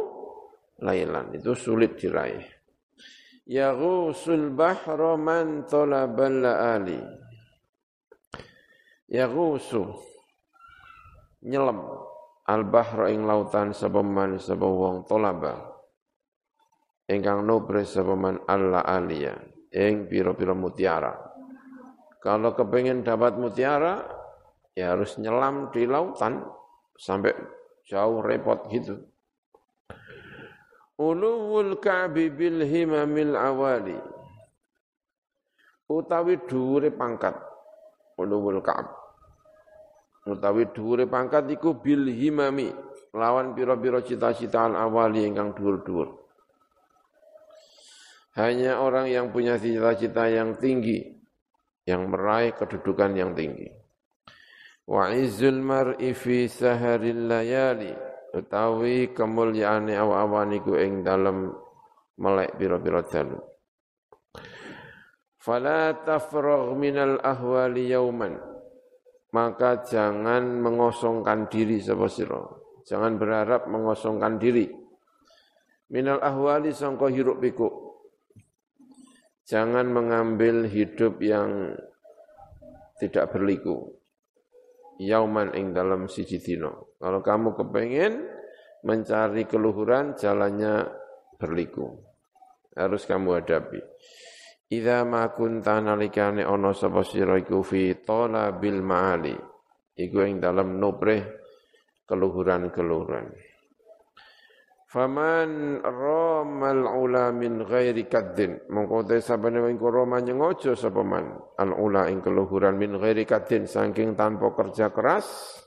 [0.82, 2.53] lailan itu sulit diraih
[3.48, 7.00] yaghusul bahra man talabal laali
[9.08, 9.94] yaghusu
[11.44, 11.84] nyelam
[12.48, 15.74] al bahra ing lautan sapa man sapa wong talaba
[17.08, 17.84] ingkang nobre
[18.48, 19.36] Allah alia
[19.74, 21.12] ing piro-piro mutiara.
[22.22, 24.00] Kalau kepengen dapat mutiara,
[24.72, 26.40] ya harus nyelam di lautan
[26.96, 27.34] sampai
[27.84, 29.02] jauh repot gitu.
[30.94, 33.98] Uluwul ka'bi bil himamil awali.
[35.90, 37.34] Utawi dhuwure pangkat.
[38.14, 38.86] Uluwul ka'b.
[40.24, 42.70] Utawi dhuwure pangkat iku bil himami
[43.12, 46.08] lawan pira-pira cita-citaan awali ingkang dhuwur-dhuwur.
[48.34, 50.98] Hanya orang yang punya cita-cita yang tinggi,
[51.86, 53.70] yang meraih kedudukan yang tinggi.
[54.86, 57.94] Wa izzul mar'i fi saharil layali,
[58.34, 61.54] utawi kemuliaane awan iku ing dalem
[62.18, 63.38] melek pira-pira dalu.
[65.38, 68.34] Fala tafragh minal ahwali yauman.
[69.34, 72.38] Maka jangan mengosongkan diri sapa sira.
[72.86, 74.70] Jangan berharap mengosongkan diri.
[75.90, 77.84] Minal ahwali sangka hiruk pikuk
[79.44, 81.76] Jangan mengambil hidup yang
[82.96, 83.92] tidak berliku.
[84.96, 86.93] Yauman ing dalam siji dino.
[87.04, 88.24] Kalau kamu kepengen
[88.80, 90.88] mencari keluhuran, jalannya
[91.36, 91.92] berliku.
[92.72, 93.76] Harus kamu hadapi.
[94.72, 99.36] Idza ma kunta nalikane ana sapa sira iku fi talabil ma'ali.
[100.00, 101.20] Iku ing dalam nubreh
[102.08, 103.28] keluhuran-keluhuran.
[104.88, 108.64] Faman ramal ula min ghairi kaddin.
[108.72, 113.68] Mongko te sabane wing roma nyengojo sapa man al ula ing keluhuran min ghairi kaddin
[113.68, 115.60] saking tanpa kerja keras.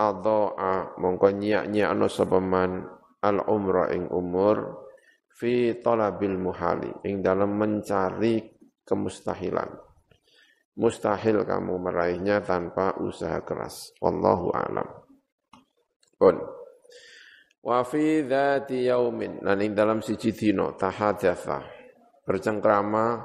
[0.00, 2.88] Adha'a mongko nyiak-nyiakno sapa man
[3.20, 4.88] al umra ing umur
[5.28, 8.40] fi talabil muhali ing dalam mencari
[8.88, 9.68] kemustahilan.
[10.80, 13.92] Mustahil kamu meraihnya tanpa usaha keras.
[14.00, 14.88] Wallahu a'lam.
[16.16, 16.40] Pun.
[17.60, 21.60] Wa fi dzati yaumin lan ing dalam siji dina tahadatsa
[22.24, 23.20] bercengkrama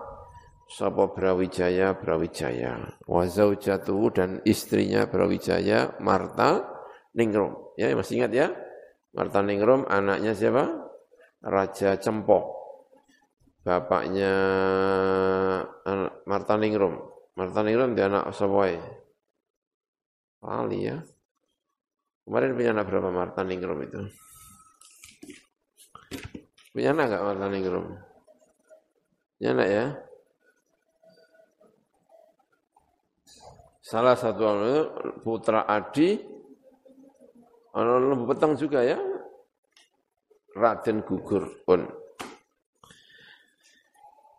[0.70, 3.00] sapa Brawijaya Brawijaya.
[3.06, 6.66] Wa zaujatu dan istrinya Brawijaya Marta
[7.16, 7.76] Ningrum.
[7.80, 8.48] Ya masih ingat ya?
[9.16, 10.66] Marta Ningrum anaknya siapa?
[11.46, 12.56] Raja Cempok.
[13.66, 14.34] Bapaknya
[16.26, 17.02] Marta Ningrum.
[17.36, 18.76] Marta Ningrum dia anak sapa
[20.46, 21.02] Wali ya.
[22.26, 24.02] Kemarin punya anak berapa Marta Ningrum itu?
[26.76, 27.88] Punya anak gak warna ningrum?
[29.40, 29.86] Punya anak ya?
[33.96, 34.44] Salah satu
[35.24, 36.20] putra Adi,
[37.80, 39.00] ono lembu petang juga ya,
[40.52, 41.88] Raden gugur pun.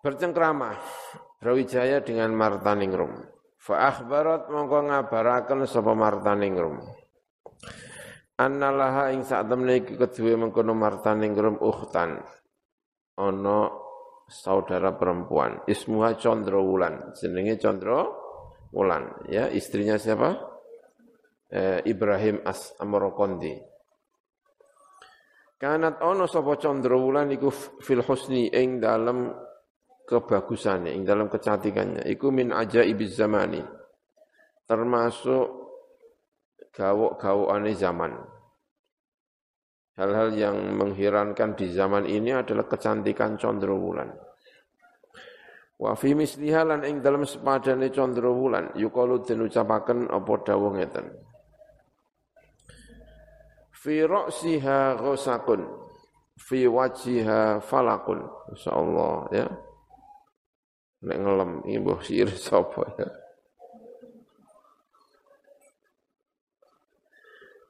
[0.04, 0.76] Bercengkrama,
[1.40, 3.16] Brawijaya dengan Martaningrum.
[3.56, 6.84] Fa'akhbarat mongko ngabaraken sapa Martaningrum.
[8.36, 12.20] annalaha ing sak temne iki kedue mengkono martaning grum ukhtan
[13.16, 13.72] ana
[14.28, 18.25] saudara perempuan ismuha Condro Wulan jenenge Condro
[18.74, 19.50] Wulan ya.
[19.50, 20.34] Istrinya siapa?
[21.46, 23.54] Eh, Ibrahim As Amrokondi
[25.56, 27.48] Kanat ono sapa Condro Wulan iku
[27.80, 29.32] fil husni ing dalem
[30.04, 32.04] kebagusane ing dalam kecantikannya.
[32.04, 33.64] Iku min ajaibiz zamani.
[34.68, 35.46] Termasuk
[36.76, 38.12] gawok-gawokane zaman.
[39.96, 44.12] Hal-hal yang mengherankan di zaman ini adalah kecantikan wulan.
[45.76, 51.06] Wa fi misliha lan ing dalam sepadane wulan yuqalu den ucapaken apa dawuh ngeten.
[53.76, 55.68] Fi ra'siha ghusakun
[56.40, 58.24] fi wajhiha falakun.
[58.56, 59.46] Insyaallah ya.
[61.06, 63.08] Nek ngelem iki mbah sir sapa ya.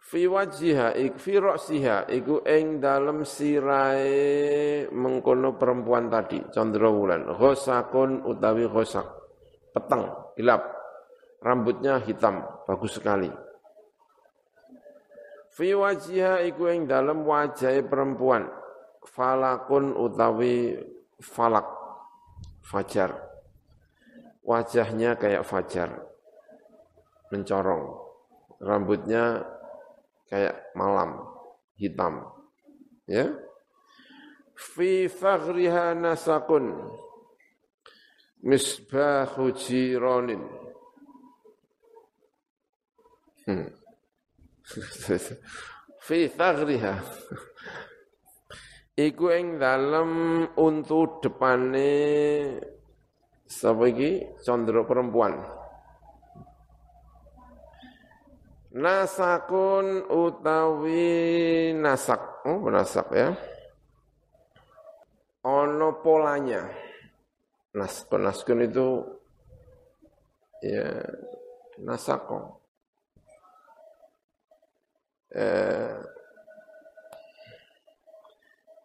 [0.07, 7.27] Fi wajhiha ik fi ra'siha iku ing dalem sirahe mengkono perempuan tadi Chandra Wulan.
[7.35, 9.07] Ghosakun utawi ghosak.
[9.75, 10.07] Peteng
[10.39, 10.63] gelap.
[11.43, 13.29] Rambutnya hitam bagus sekali.
[15.51, 18.47] Fi wajhiha iku ing dalem wajahe perempuan.
[19.11, 20.79] Falakun utawi
[21.19, 21.67] falak
[22.63, 23.11] fajar.
[24.47, 25.91] Wajahnya kayak fajar
[27.35, 28.07] mencorong.
[28.63, 29.56] Rambutnya
[30.31, 31.23] kayak malam
[31.79, 32.27] hitam.
[33.07, 33.31] Ya.
[34.57, 36.91] Fi faghriha nasakun
[38.43, 40.43] misbahu jironin.
[43.47, 43.71] Hmm.
[46.07, 46.95] Fi faghriha.
[48.97, 50.11] Iku ing dalem
[50.57, 51.93] untu depane
[53.45, 55.37] sapa iki condro perempuan.
[58.77, 62.45] Nasakun utawi nasak.
[62.45, 63.33] Oh, nasak ya.
[65.49, 66.69] Ono polanya.
[67.73, 69.01] Naskun, naskun itu
[70.61, 70.93] ya
[71.81, 72.61] nasako.
[75.33, 75.97] Eh,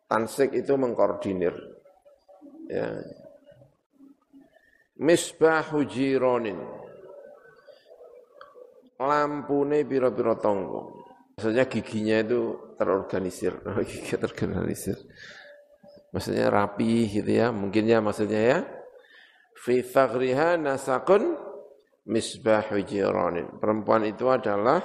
[0.07, 1.55] tansik itu mengkoordinir.
[2.71, 2.95] Ya.
[4.95, 6.80] Misbahu jironin
[9.01, 10.81] lampune piro-piro tonggo.
[11.35, 12.41] Maksudnya giginya itu
[12.77, 13.57] terorganisir,
[13.89, 14.97] gigi terorganisir.
[16.11, 18.59] Maksudnya rapi gitu ya, mungkin ya maksudnya ya.
[19.57, 21.33] Fi faghriha nasakun
[22.05, 23.57] misbahu jiranin.
[23.57, 24.81] Perempuan itu adalah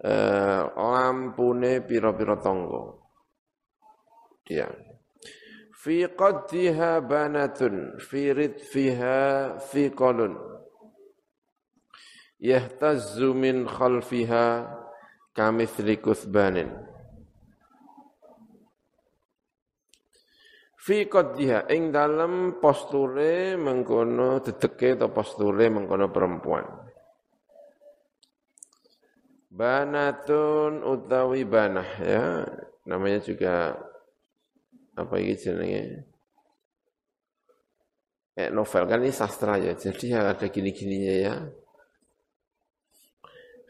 [0.00, 2.82] eh, lampune piro-piro tonggo.
[4.46, 4.70] Dia.
[5.78, 10.57] Fi qaddiha banatun, fi ridfiha fi qalun
[12.38, 14.70] yahtazzu min khalfiha
[15.34, 16.70] kamithli kuthbanin.
[20.78, 26.64] Fi qaddiha ing dalem posture mengkono dedeke atau posture mengkono perempuan.
[29.52, 32.46] Banatun utawi banah ya,
[32.86, 33.74] namanya juga
[34.94, 35.84] apa ini jenenge?
[38.38, 41.34] Kayak novel kan ini sastra ya, jadi ya ada gini-gininya ya.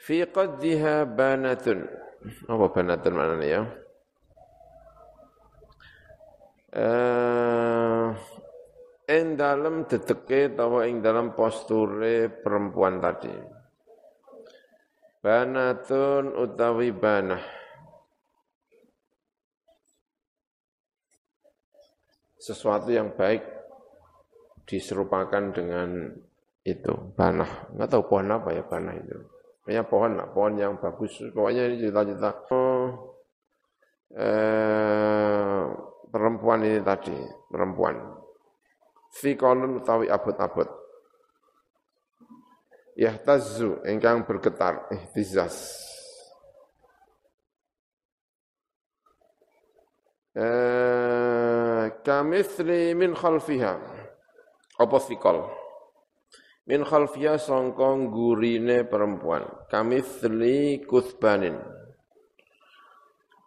[0.08, 1.84] Fi qaddiha banatun.
[2.48, 3.62] Apa banatun maknanya ya?
[6.72, 8.06] Eh,
[9.12, 13.36] ing dalam dedeke atau ing dalam posture perempuan tadi.
[15.20, 17.44] Banatun utawi banah.
[22.40, 23.44] Sesuatu yang baik
[24.64, 26.16] diserupakan dengan
[26.64, 27.68] itu, banah.
[27.76, 29.36] Enggak tahu pohon apa ya banah itu.
[29.68, 31.20] Pokoknya pohon lah, pohon yang bagus.
[31.28, 32.30] Pokoknya ini cerita-cerita.
[32.56, 33.20] Oh,
[34.16, 35.64] eh,
[36.08, 37.12] perempuan ini tadi,
[37.52, 38.00] perempuan.
[39.12, 40.72] Fikolun utawi abut-abut.
[42.96, 45.76] Yahtazu, engkang bergetar, ihtizaz.
[50.32, 53.76] Eh, kamithli min khalfiha.
[54.80, 55.57] Apa fikol?
[56.68, 59.40] Min khalfiyah songkong gurine perempuan.
[59.72, 61.56] Kami thli kuthbanin.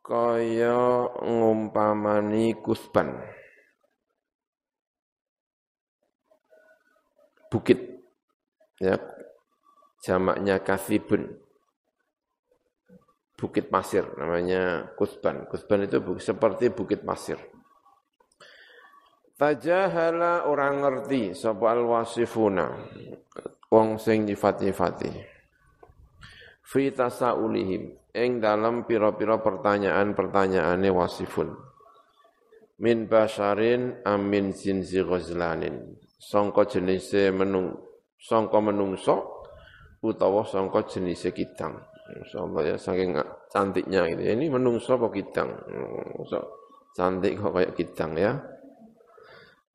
[0.01, 3.22] Kaya ngumpamani kuthban.
[7.53, 7.78] Bukit.
[8.82, 8.97] Ya,
[10.01, 11.38] jamaknya kathibun.
[13.38, 15.45] Bukit pasir namanya kuthban.
[15.45, 17.38] Kuthban itu seperti bukit pasir.
[19.42, 22.78] Tajahala orang ngerti sapa wasifuna
[23.74, 25.10] wong sing nyifat-nyifati.
[26.62, 31.58] Fi tasaulihim ing dalam pira-pira pertanyaan-pertanyaane wasifun.
[32.86, 35.89] Min basharin amin zinzi ghazlanin.
[36.22, 37.82] Sangka jenise menung
[38.22, 39.42] sangka menungso
[40.06, 41.82] utawa sangka jenise kidang.
[42.14, 43.18] Insyaallah ya saking
[43.50, 44.22] cantiknya gitu.
[44.22, 45.50] Ini menungso apa kidang?
[46.30, 46.39] So,
[46.94, 48.38] cantik kok kayak kidang ya.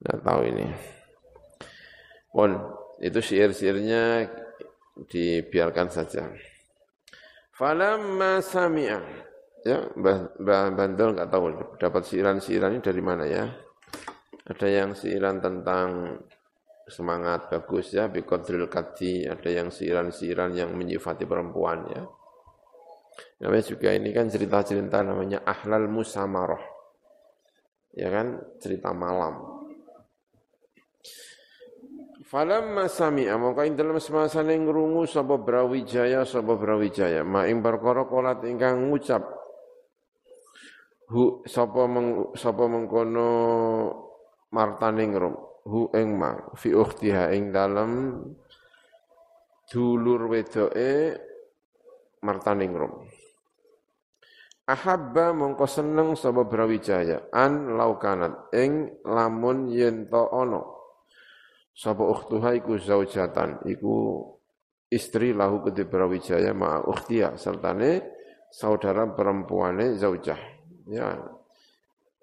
[0.00, 0.66] Tidak tahu ini.
[2.32, 2.50] Pun
[3.00, 4.28] itu syair-syairnya
[5.08, 6.28] dibiarkan saja.
[7.56, 9.00] Falamma sami'a
[9.66, 10.38] ya Mbah
[10.78, 11.44] Bandel nggak tahu
[11.82, 13.50] dapat siiran-siiran ini dari mana ya.
[14.46, 16.22] Ada yang siiran tentang
[16.86, 22.06] semangat bagus ya biqadril kati, ada yang siiran-siiran yang menyifati perempuan ya.
[23.42, 26.62] Namanya juga ini kan cerita-cerita namanya ahlal musamaroh.
[27.96, 29.55] Ya kan cerita malam.
[32.26, 37.22] Falamma sami'a maka ing dalem semasane ngrungu sapa Brawijaya sapa Brawijaya.
[37.22, 39.22] Ma ing perkara kolat ingkang ngucap
[41.06, 43.30] hu sapa meng, sapa mengkono
[44.50, 45.34] martane ngrum
[45.70, 48.18] hu ing ma fi ukhtiha ing dalem
[49.70, 51.14] dulur wedoke
[52.26, 53.06] martane ngrum.
[54.66, 60.75] Ahabba mongko seneng sapa Brawijaya an laukanat ing lamun yen to ana
[61.76, 64.24] Sapa ukhtuha iku zaujatan, iku
[64.88, 68.00] istri lahu kedhe Brawijaya ma ukhtiya sertane
[68.48, 70.40] saudara perempuannya zaujah.
[70.88, 71.20] Ya,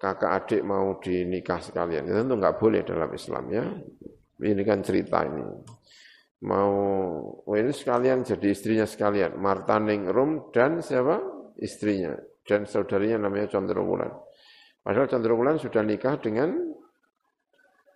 [0.01, 2.09] kakak adik mau dinikah sekalian.
[2.09, 3.65] Itu tentu nggak boleh dalam Islam ya.
[4.41, 5.45] Ini kan cerita ini.
[6.43, 6.73] Mau
[7.45, 9.39] oh ini sekalian jadi istrinya sekalian.
[9.39, 11.21] Marta Ningrum dan siapa?
[11.61, 12.17] Istrinya.
[12.43, 14.11] Dan saudarinya namanya Condrowulan.
[14.83, 16.73] Padahal Condrowulan sudah nikah dengan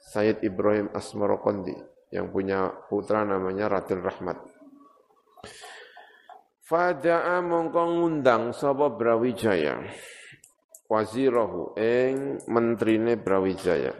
[0.07, 1.75] Sayyid Ibrahim Asmarokondi
[2.15, 4.39] yang punya putra namanya Ratil Rahmat.
[6.63, 9.83] Fada'a mongko ngundang sapa Brawijaya.
[10.87, 13.91] Wazirahu ing mentrine Brawijaya.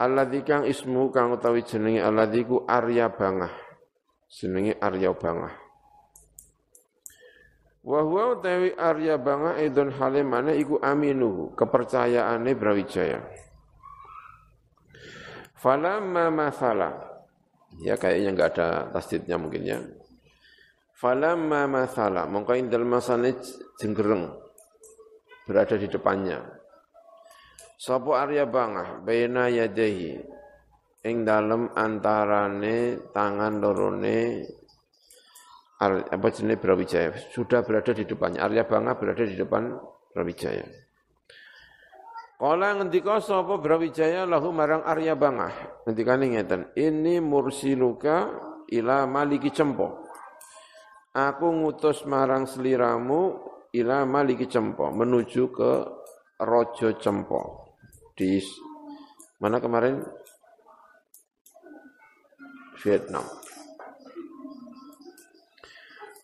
[0.00, 3.52] Alladzi kang ismu kang utawi jenenge alladzi Arya Bangah.
[4.32, 5.52] Jenenge Arya Bangah.
[7.84, 13.20] Wa huwa utawi Arya Bangah idun halimane iku aminuhu, kepercayaane Brawijaya.
[15.56, 16.92] Falamma masala.
[17.80, 19.80] Ya kayaknya enggak ada tasdidnya mungkin ya.
[20.96, 23.36] Falamma masala, mongko indal masane
[23.80, 24.32] jenggereng
[25.44, 26.40] berada di depannya.
[27.76, 30.16] Sopo Arya Bangah baina yadehi
[31.04, 34.48] ing dalem antarane tangan lorone
[35.84, 39.76] apa jenis Brawijaya sudah berada di depannya Arya Bangah berada di depan
[40.16, 40.85] Brawijaya.
[42.36, 45.82] Kala ngendika sapa Brawijaya lahu marang Arya Bangah.
[45.88, 48.28] Ngendikane ngeten, "Ini mursiluka
[48.68, 50.04] ila maliki cempo."
[51.16, 53.40] Aku ngutus marang seliramu
[53.72, 55.72] ila maliki cempo, menuju ke
[56.44, 57.72] Rojo Cempo.
[58.12, 58.36] Di
[59.40, 60.04] mana kemarin?
[62.84, 63.24] Vietnam.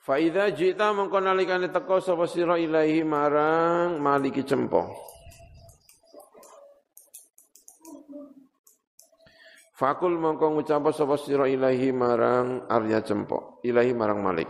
[0.05, 5.12] Faida jita mengko nalikane teko sapa sira ilahi marang maliki cempo.
[9.83, 14.47] Fakul mongko ngucap sapa sira ilahi marang Arya Cempo, ilahi marang Malik.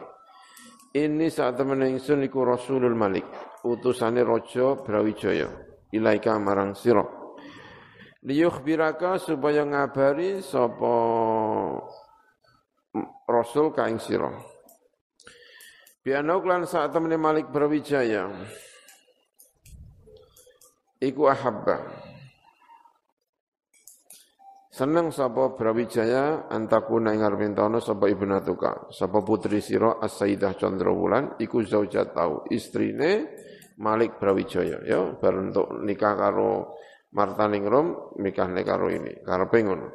[0.93, 3.25] Ini saat temen ingsun iku Rasulul Malik,
[3.65, 5.49] utusane raja Brawijaya,
[5.89, 7.01] ilaika marang sira.
[8.29, 10.93] Liyukhbiraka supaya ngabari sapa
[13.25, 14.37] Rasul kaing sira.
[16.05, 18.29] Bianau klan saat temen Malik Brawijaya,
[21.01, 22.02] iku ahabba
[24.73, 32.17] Seneng sapa Brawijaya antakuna ing armentono sapa ibnatuka sapa putri sira As-Sayyidah Chandrawulan iku zaujat
[32.17, 33.29] tau istrine
[33.77, 34.81] Malik Brawijaya.
[34.89, 36.73] Ya bar untuk nikah karo
[37.13, 39.89] Marta Ningrum nikah karo ini karepe ngono.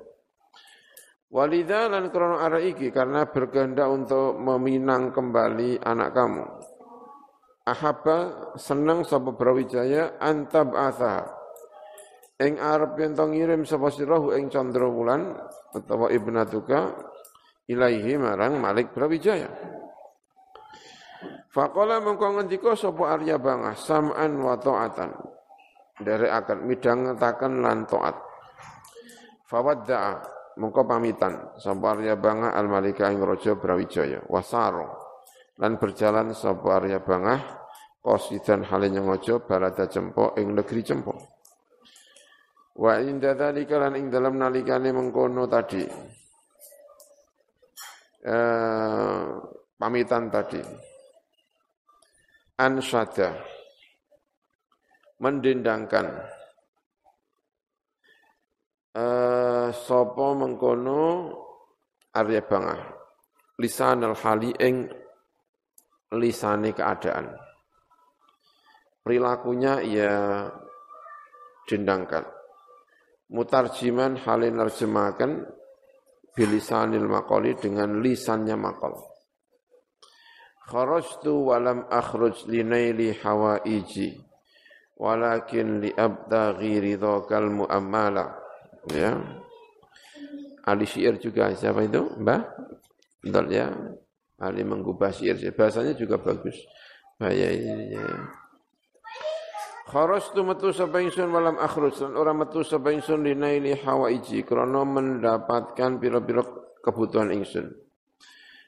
[1.34, 6.46] Walidha lan krono arah iki karena berkehendak untuk meminang kembali anak kamu.
[7.66, 11.34] Ahaba seneng sapa Brawijaya antab asa
[12.38, 15.34] ing arep yen ngirim sapa sira ing candra wulan
[15.74, 16.94] utawa ibnatuka
[17.66, 19.50] ilaihi marang Malik Brawijaya.
[21.50, 25.10] Faqala mengko ngendika sapa Arya Bangah sam'an wa ta'atan.
[25.98, 28.14] Dari akan midhangetaken lan taat.
[29.50, 30.14] Fawadda'a
[30.62, 34.86] mengko pamitan sapa Arya Bangah al Malika ing raja Brawijaya wasaro
[35.58, 37.42] lan berjalan sapa Arya Bangah
[38.06, 41.37] qasidan hale nyengojo balada cempo ing negeri cempo.
[42.78, 45.82] Wa inda dzalika lan ing dalam nalikane mengkono tadi.
[48.22, 49.26] Eh,
[49.74, 50.62] pamitan tadi.
[52.62, 53.34] Ansada
[55.18, 56.06] mendendangkan
[58.94, 61.02] eh, sapa mengkono
[62.14, 62.82] Arya Bangah
[63.58, 64.86] lisan al-hali ing
[66.14, 67.26] lisane keadaan.
[69.02, 70.46] Perilakunya ia
[71.66, 72.37] dendangkan
[73.32, 75.48] mutarjiman halin nerjemahkan
[76.38, 78.94] bilisanil makoli dengan lisannya makol.
[80.68, 84.20] Kharajtu walam akhruj linaili hawaiji
[85.00, 88.36] walakin li abdaghi ridhakal muammala.
[88.92, 89.16] Ya.
[90.68, 92.04] Ahli syair juga siapa itu?
[92.20, 92.42] Mbah?
[93.24, 93.72] Betul ya.
[94.36, 95.40] Ahli menggubah syair.
[95.56, 96.60] Bahasanya juga bagus.
[97.16, 98.08] Bahaya ini ya.
[99.88, 105.96] Kharastu metu sapa ingsun malam akhruj lan ora metu sapa ingsun linaili hawaiji krana mendapatkan
[105.96, 106.44] pira-pira
[106.84, 107.72] kebutuhan ingsun.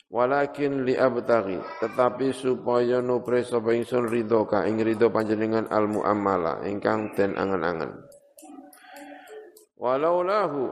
[0.07, 6.63] Walakin li abtaghi tetapi supaya nupre sapa ingsun ridho ka ing ridho panjenengan al muamala
[6.63, 7.99] ingkang den angan-angan.
[9.75, 10.71] Walau lahu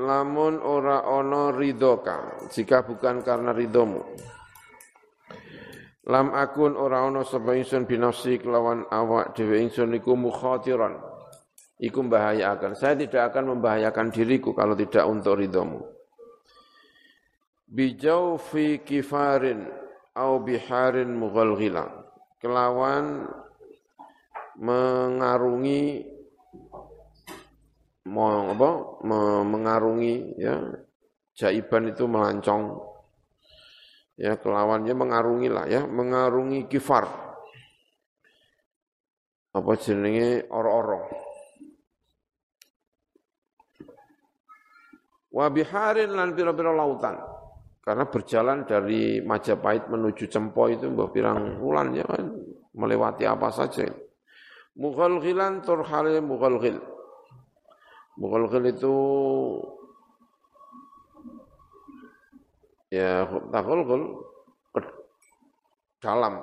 [0.00, 4.00] lamun ora ana ridho ka jika bukan karena ridhomu.
[6.10, 10.98] Lam akun ora ana sapa ingsun binafsi kelawan awak dhewe ingsun iku mukhatiran.
[11.78, 12.74] Iku membahayakan.
[12.74, 15.80] Saya tidak akan membahayakan diriku kalau tidak untuk ridhamu.
[17.70, 19.64] Bijau fi kifarin
[20.18, 22.00] au biharin mughalghila.
[22.40, 23.28] kelawan
[24.56, 26.08] mengarungi
[28.08, 28.70] mau apa
[29.44, 30.56] mengarungi ya
[31.36, 32.80] jaiban itu melancong
[34.20, 37.08] ya kelawannya mengarungi lah ya mengarungi kifar.
[39.50, 40.46] Apa jenenge?
[40.52, 41.08] Oro-oro.
[45.32, 47.16] Wa biharin lan pira-pira lautan.
[47.80, 52.28] Karena berjalan dari Majapahit menuju Cempo itu mbah pirang wulan ya kan
[52.76, 53.88] melewati apa saja.
[54.76, 56.78] Mughalghilan turhale mughalghil.
[58.20, 58.94] Mughalghil itu
[62.90, 63.24] ya
[63.54, 64.02] takulkul
[66.00, 66.34] dalam.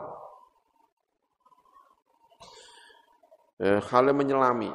[3.57, 4.69] Eh, hal menyelami.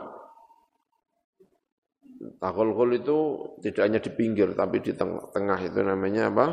[2.39, 3.19] Takulkul itu
[3.63, 6.47] tidak hanya di pinggir tapi di tengah, tengah itu namanya apa?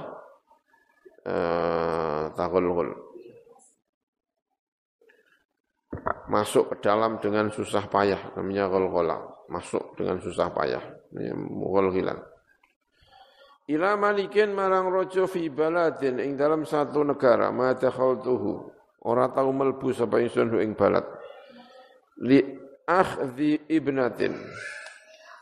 [1.26, 3.10] Eh, takulkul
[6.30, 9.18] masuk ke dalam dengan susah payah namanya kolkola
[9.50, 12.18] masuk dengan susah payah namanya mughalghilan
[13.70, 17.54] ila malikin marang rojo fi baladin ing dalam satu negara.
[17.54, 18.74] Ma takhaltuhu
[19.06, 21.06] ora tau melbu sapa ingsun ing balad.
[22.26, 22.42] Li
[22.90, 24.34] akhdhi ibnatin.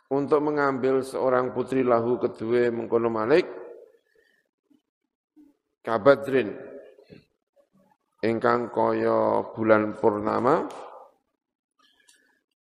[0.07, 3.43] Untuk mengambil seorang putri lahu kedua mengkono malik.
[5.83, 6.51] Kabadrin.
[8.23, 10.63] Ingkang kaya bulan purnama.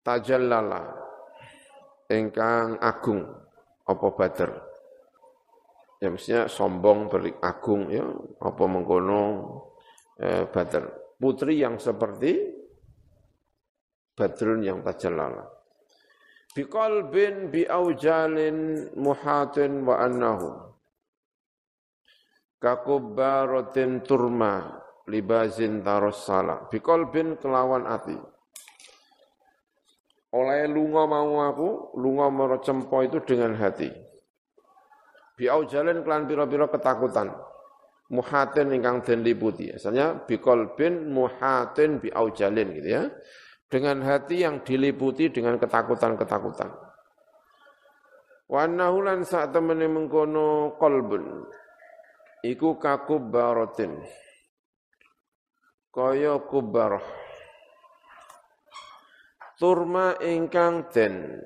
[0.03, 0.91] Tajallala.
[2.11, 3.23] Ingkang agung.
[3.87, 4.66] Apa badar
[5.97, 8.05] ya mestinya sombong berik agung ya.
[8.43, 9.23] Apa mengkono
[10.21, 11.17] eh, badar.
[11.17, 12.57] Putri yang seperti
[14.17, 15.57] badrun yang tajallala
[16.57, 20.49] biqalbin biaujalin muhatin wa annahu.
[22.57, 28.17] Kakubbaratin turma libazin tarossala biqalbin kelawan ati.
[30.33, 34.06] Oleh lunga mau aku lunga merocempo itu dengan hati
[35.37, 37.29] Biau jalan kelan piro-piro ketakutan.
[38.09, 39.69] Muhatin ingkang den liputi.
[39.69, 43.05] Asalnya bikol bin muhatin biau jalan gitu ya.
[43.69, 46.73] Dengan hati yang diliputi dengan ketakutan-ketakutan.
[48.47, 51.45] Wa nahulan saat temene mengkono kolbun.
[52.47, 52.79] Iku
[53.29, 54.01] barotin.
[55.91, 57.03] Kaya kubarah.
[59.57, 61.41] Turma ingkang den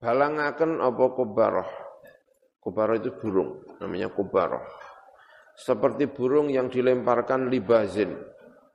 [0.00, 1.70] balangaken apa kubaroh.
[2.60, 4.64] Kubaroh itu burung, namanya kubaroh.
[5.56, 8.16] Seperti burung yang dilemparkan libazin,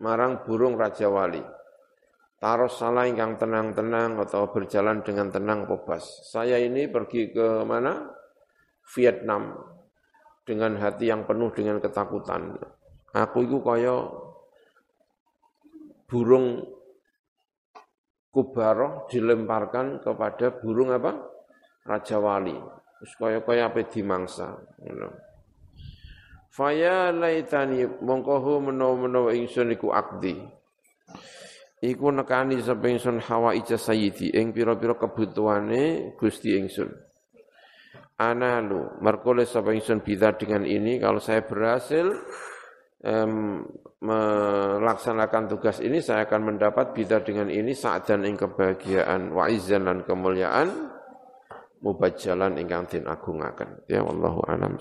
[0.01, 1.41] marang burung Raja Wali.
[2.38, 6.30] Taruh salah yang tenang-tenang atau berjalan dengan tenang bebas.
[6.30, 8.05] Saya ini pergi ke mana?
[8.93, 9.49] Vietnam
[10.45, 12.53] dengan hati yang penuh dengan ketakutan.
[13.17, 13.97] Aku itu kaya
[16.05, 16.74] burung
[18.36, 21.15] kubaroh dilemparkan kepada burung apa?
[21.88, 22.59] Raja Wali.
[22.99, 24.59] Terus kaya-kaya apa dimangsa.
[26.51, 30.36] Faya laitani mongkohu menawa-menawa ingsun iku akdi.
[31.83, 36.91] Iku nekani sapa ingsun hawa ija sayyidi ing pira-pira kebutuhane Gusti ingsun.
[38.15, 42.07] Analu, merkole sapa ingsun bidar dengan ini kalau saya berhasil
[43.05, 43.61] um,
[44.05, 49.87] melaksanakan tugas ini saya akan mendapat bidar dengan ini saat dan ing kebahagiaan wa izzan
[49.87, 50.93] dan kemuliaan
[51.81, 54.77] mubajalan ingkang din agungaken ya wallahu alam